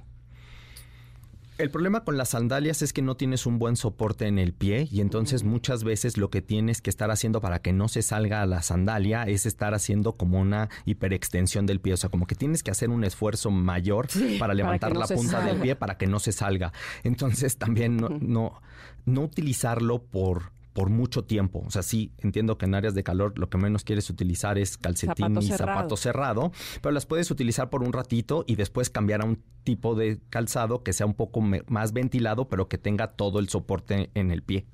El 1.61 1.71
problema 1.71 2.05
con 2.05 2.17
las 2.17 2.31
sandalias 2.31 2.81
es 2.81 2.95
que 2.95 3.02
no 3.02 3.19
tienes 3.19 3.45
un 3.45 3.59
buen 3.59 3.76
soporte 3.76 4.26
en 4.26 4.38
el 4.38 4.55
pie 4.55 4.88
y 4.90 5.02
entonces 5.02 5.45
muchas 5.45 5.85
veces 5.85 6.17
lo 6.17 6.31
que 6.31 6.40
tienes 6.40 6.81
que 6.81 6.88
estar 6.88 7.11
haciendo 7.11 7.43
para 7.43 7.61
que 7.61 7.75
no 7.75 7.87
se 7.88 8.00
salga 8.00 8.47
la 8.47 8.62
sandalia 8.62 9.25
es 9.25 9.45
estar 9.45 9.75
haciendo 9.75 10.14
como 10.14 10.40
una 10.40 10.71
hiperextensión 10.87 11.67
del 11.67 11.79
pie, 11.79 11.93
o 11.93 11.97
sea, 11.99 12.09
como 12.09 12.26
que 12.26 12.35
tienes 12.35 12.62
que 12.62 12.71
hacer 12.71 12.88
un 12.88 13.05
esfuerzo 13.05 13.50
mayor 13.50 14.09
para 14.38 14.55
levantar 14.55 14.95
no 14.95 15.00
la 15.00 15.07
punta 15.07 15.43
del 15.43 15.61
pie 15.61 15.76
para 15.76 15.99
que 15.99 16.07
no 16.07 16.19
se 16.19 16.33
salga. 16.33 16.73
Entonces 17.05 17.59
también 17.59 17.99
no, 17.99 18.09
no, 18.09 18.62
no 19.05 19.21
utilizarlo 19.21 20.02
por 20.02 20.52
por 20.73 20.91
mucho 20.91 21.25
tiempo. 21.25 21.62
O 21.67 21.71
sea, 21.71 21.83
sí, 21.83 22.12
entiendo 22.19 22.59
que 22.59 22.67
en 22.67 22.75
áreas 22.75 22.95
de 22.95 23.03
calor 23.03 23.39
lo 23.39 23.49
que 23.50 23.59
menos 23.59 23.85
quieres 23.85 24.09
utilizar 24.11 24.59
es 24.59 24.79
calcetín 24.79 25.15
Zapato 25.17 25.41
y 25.41 25.49
cerrado. 25.49 25.79
zapato 25.79 25.97
cerrado, 25.97 26.53
pero 26.81 26.93
las 26.93 27.07
puedes 27.07 27.31
utilizar 27.31 27.71
por 27.71 27.83
un 27.83 27.93
ratito 27.93 28.45
y 28.47 28.57
después 28.57 28.91
cambiar 28.91 29.23
a 29.23 29.25
un 29.25 29.43
tipo 29.65 29.95
de 29.95 30.21
calzado 30.31 30.83
que 30.83 30.93
sea 30.93 31.07
un 31.07 31.15
poco 31.15 31.41
más 31.41 31.93
ventilado, 31.93 32.49
pero 32.49 32.69
que 32.69 32.79
tenga 32.79 33.09
todo 33.09 33.39
el 33.39 33.49
soporte 33.49 34.11
en 34.15 34.31
el 34.31 34.43
pie. 34.43 34.67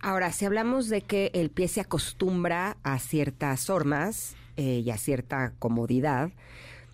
Ahora, 0.00 0.32
si 0.32 0.46
hablamos 0.46 0.88
de 0.88 1.02
que 1.02 1.30
el 1.34 1.50
pie 1.50 1.68
se 1.68 1.80
acostumbra 1.80 2.78
a 2.82 2.98
ciertas 2.98 3.66
formas 3.66 4.34
eh, 4.56 4.82
y 4.84 4.90
a 4.90 4.96
cierta 4.96 5.52
comodidad, 5.58 6.30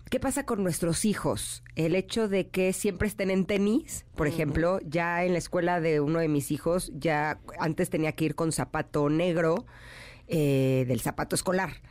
¿qué 0.09 0.19
pasa 0.19 0.45
con 0.45 0.63
nuestros 0.63 1.05
hijos? 1.05 1.63
El 1.75 1.95
hecho 1.95 2.27
de 2.27 2.49
que 2.49 2.73
siempre 2.73 3.07
estén 3.07 3.31
en 3.31 3.45
tenis, 3.45 4.05
por 4.15 4.27
ejemplo, 4.27 4.79
ya 4.85 5.23
en 5.23 5.33
la 5.33 5.39
escuela 5.39 5.79
de 5.79 6.01
uno 6.01 6.19
de 6.19 6.27
mis 6.27 6.51
hijos, 6.51 6.91
ya 6.95 7.39
antes 7.59 7.89
tenía 7.89 8.11
que 8.13 8.25
ir 8.25 8.35
con 8.35 8.51
zapato 8.51 9.09
negro. 9.09 9.65
eh, 10.27 10.83
del 10.87 10.99
zapato 10.99 11.35
escolar, 11.35 11.81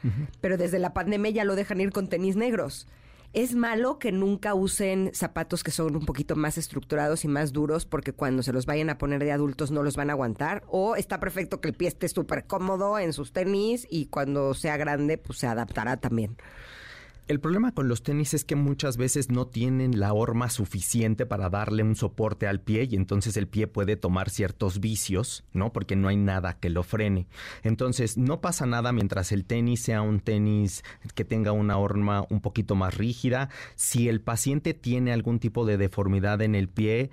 pero 0.42 0.58
desde 0.58 0.78
la 0.78 0.92
pandemia 0.92 1.30
ya 1.30 1.44
lo 1.44 1.56
dejan 1.56 1.80
ir 1.80 1.90
con 1.90 2.08
tenis 2.08 2.36
negros. 2.36 2.86
Es 3.32 3.54
malo 3.54 3.98
que 3.98 4.12
nunca 4.12 4.54
usen 4.54 5.10
zapatos 5.12 5.62
que 5.64 5.70
son 5.70 5.96
un 5.96 6.06
poquito 6.06 6.36
más 6.36 6.56
estructurados 6.58 7.24
y 7.24 7.28
más 7.28 7.52
duros 7.52 7.84
porque 7.84 8.12
cuando 8.12 8.42
se 8.42 8.52
los 8.52 8.66
vayan 8.66 8.88
a 8.90 8.98
poner 8.98 9.24
de 9.24 9.32
adultos 9.32 9.70
no 9.70 9.82
los 9.82 9.96
van 9.96 10.10
a 10.10 10.14
aguantar. 10.14 10.64
O 10.68 10.96
está 10.96 11.20
perfecto 11.20 11.60
que 11.60 11.68
el 11.68 11.74
pie 11.74 11.88
esté 11.88 12.08
súper 12.08 12.46
cómodo 12.46 12.98
en 12.98 13.12
sus 13.12 13.32
tenis 13.32 13.86
y 13.90 14.06
cuando 14.06 14.54
sea 14.54 14.76
grande 14.76 15.18
pues 15.18 15.38
se 15.38 15.46
adaptará 15.46 15.98
también. 15.98 16.36
El 17.28 17.40
problema 17.40 17.72
con 17.72 17.88
los 17.88 18.04
tenis 18.04 18.34
es 18.34 18.44
que 18.44 18.54
muchas 18.54 18.96
veces 18.96 19.30
no 19.30 19.48
tienen 19.48 19.98
la 19.98 20.12
horma 20.12 20.48
suficiente 20.48 21.26
para 21.26 21.50
darle 21.50 21.82
un 21.82 21.96
soporte 21.96 22.46
al 22.46 22.60
pie 22.60 22.86
y 22.88 22.94
entonces 22.94 23.36
el 23.36 23.48
pie 23.48 23.66
puede 23.66 23.96
tomar 23.96 24.30
ciertos 24.30 24.78
vicios, 24.78 25.42
¿no? 25.52 25.72
Porque 25.72 25.96
no 25.96 26.06
hay 26.06 26.16
nada 26.16 26.60
que 26.60 26.70
lo 26.70 26.84
frene. 26.84 27.26
Entonces 27.64 28.16
no 28.16 28.40
pasa 28.40 28.64
nada 28.64 28.92
mientras 28.92 29.32
el 29.32 29.44
tenis 29.44 29.82
sea 29.82 30.02
un 30.02 30.20
tenis 30.20 30.84
que 31.16 31.24
tenga 31.24 31.50
una 31.50 31.78
horma 31.78 32.24
un 32.30 32.40
poquito 32.40 32.76
más 32.76 32.96
rígida. 32.96 33.48
Si 33.74 34.08
el 34.08 34.20
paciente 34.20 34.72
tiene 34.72 35.12
algún 35.12 35.40
tipo 35.40 35.66
de 35.66 35.78
deformidad 35.78 36.42
en 36.42 36.54
el 36.54 36.68
pie, 36.68 37.10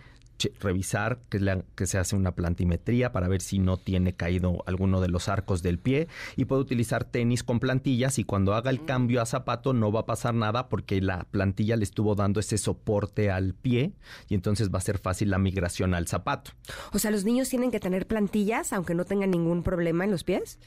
revisar 0.60 1.20
que, 1.30 1.40
le- 1.40 1.64
que 1.76 1.86
se 1.86 1.98
hace 1.98 2.16
una 2.16 2.34
plantimetría 2.36 3.12
para 3.12 3.28
ver 3.28 3.42
si 3.42 3.60
no 3.60 3.78
tiene 3.78 4.14
caído 4.14 4.64
alguno 4.66 5.00
de 5.02 5.08
los 5.08 5.30
arcos 5.30 5.64
del 5.64 5.80
pie 5.80 6.08
y 6.36 6.46
puede 6.46 6.62
utilizar 6.62 7.04
tenis 7.06 7.44
con 7.44 7.60
plantillas 7.60 8.20
y 8.20 8.24
cuando 8.24 8.54
haga 8.54 8.70
el 8.70 8.84
cambio 8.86 9.22
a 9.22 9.26
zapato 9.26 9.74
no 9.74 9.92
va 9.92 10.02
a 10.02 10.06
pasar 10.06 10.34
nada 10.34 10.68
porque 10.70 11.02
la 11.02 11.24
plantilla 11.32 11.76
le 11.78 11.84
estuvo 11.84 12.16
dando 12.16 12.40
ese 12.40 12.58
soporte 12.58 13.32
al 13.32 13.54
pie 13.54 13.94
y 14.28 14.36
entonces 14.36 14.70
va 14.70 14.80
a 14.80 14.82
ser 14.82 14.98
fácil 14.98 15.30
la 15.30 15.38
migración 15.38 15.94
al 15.94 16.08
zapato. 16.08 16.52
O 16.92 17.00
sea, 17.00 17.12
los 17.12 17.24
niños 17.26 17.50
tienen 17.50 17.72
que 17.72 17.80
tener 17.80 18.06
plantillas 18.08 18.74
aunque 18.74 18.96
no 18.96 19.06
tengan 19.06 19.32
ningún 19.32 19.64
problema 19.64 20.04
en 20.04 20.12
los 20.12 20.24
pies. 20.24 20.60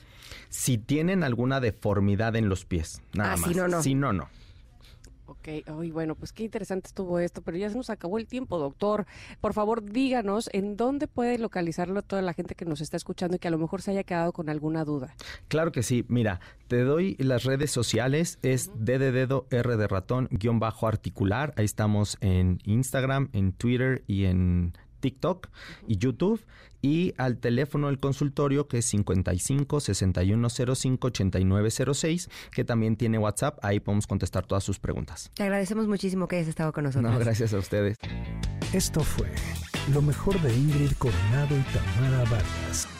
Si 0.48 0.79
tienen 0.79 1.22
alguna 1.22 1.61
deformidad 1.61 2.35
en 2.37 2.48
los 2.48 2.64
pies, 2.64 3.02
nada 3.14 3.35
Ah, 3.35 3.37
más. 3.37 3.48
si 3.50 3.55
no, 3.55 3.68
no. 3.68 3.83
Si 3.83 3.94
no, 3.94 4.12
no. 4.12 4.29
Ok, 5.46 5.92
bueno, 5.92 6.16
pues 6.16 6.32
qué 6.32 6.42
interesante 6.42 6.88
estuvo 6.88 7.20
esto, 7.20 7.40
pero 7.40 7.56
ya 7.56 7.70
se 7.70 7.76
nos 7.76 7.88
acabó 7.88 8.18
el 8.18 8.26
tiempo, 8.26 8.59
doctor. 8.59 9.06
Por 9.40 9.52
favor, 9.52 9.85
díganos 9.85 10.50
en 10.52 10.76
dónde 10.76 11.06
puede 11.06 11.38
localizarlo 11.38 12.02
toda 12.02 12.20
la 12.22 12.32
gente 12.32 12.56
que 12.56 12.64
nos 12.64 12.80
está 12.80 12.96
escuchando 12.96 13.37
y 13.37 13.38
que 13.38 13.48
a 13.48 13.52
lo 13.52 13.59
mejor 13.59 13.80
se 13.80 13.92
haya 13.92 14.02
quedado 14.02 14.32
con 14.32 14.48
alguna 14.48 14.85
duda. 14.85 15.14
Claro 15.48 15.70
que 15.70 15.85
sí. 15.85 16.04
Mira, 16.09 16.40
te 16.66 16.80
doy 16.82 17.14
las 17.18 17.44
redes 17.44 17.70
sociales. 17.70 18.38
Es 18.42 18.70
D 18.74 18.98
de 18.98 19.12
dedo, 19.12 19.46
R 19.50 19.76
de 19.76 19.87
ratón, 19.87 20.28
guion 20.32 20.59
bajo 20.59 20.88
articular. 20.88 21.54
Ahí 21.56 21.64
estamos 21.64 22.18
en 22.20 22.59
Instagram, 22.64 23.28
en 23.32 23.52
Twitter 23.52 24.02
y 24.09 24.24
en 24.24 24.72
TikTok 25.07 25.49
y 25.87 25.99
YouTube. 25.99 26.45
Y 26.83 27.14
al 27.16 27.38
teléfono 27.38 27.87
del 27.88 27.99
consultorio 27.99 28.69
que 28.69 28.79
es 28.79 28.85
55 28.87 29.81
6105 29.81 31.07
8906, 31.07 32.31
que 32.53 32.64
también 32.64 32.97
tiene 32.97 33.19
WhatsApp. 33.19 33.59
Ahí 33.62 33.81
podemos 33.81 34.07
contestar 34.07 34.47
todas 34.47 34.62
sus 34.62 34.79
preguntas. 34.79 35.31
Te 35.35 35.45
agradecemos 35.45 35.88
muchísimo 35.88 36.29
que 36.29 36.37
hayas 36.37 36.49
estado 36.49 36.73
con 36.73 36.85
nosotros. 36.85 37.12
No, 37.12 37.19
gracias 37.19 37.55
a 37.55 37.59
ustedes. 37.59 37.97
Esto 38.73 39.01
fue 39.01 39.29
lo 39.92 40.03
mejor 40.03 40.40
de 40.42 40.55
Ingrid 40.55 40.92
Coronado 40.99 41.57
y 41.57 41.62
Tamara 41.73 42.25
Vargas. 42.31 42.95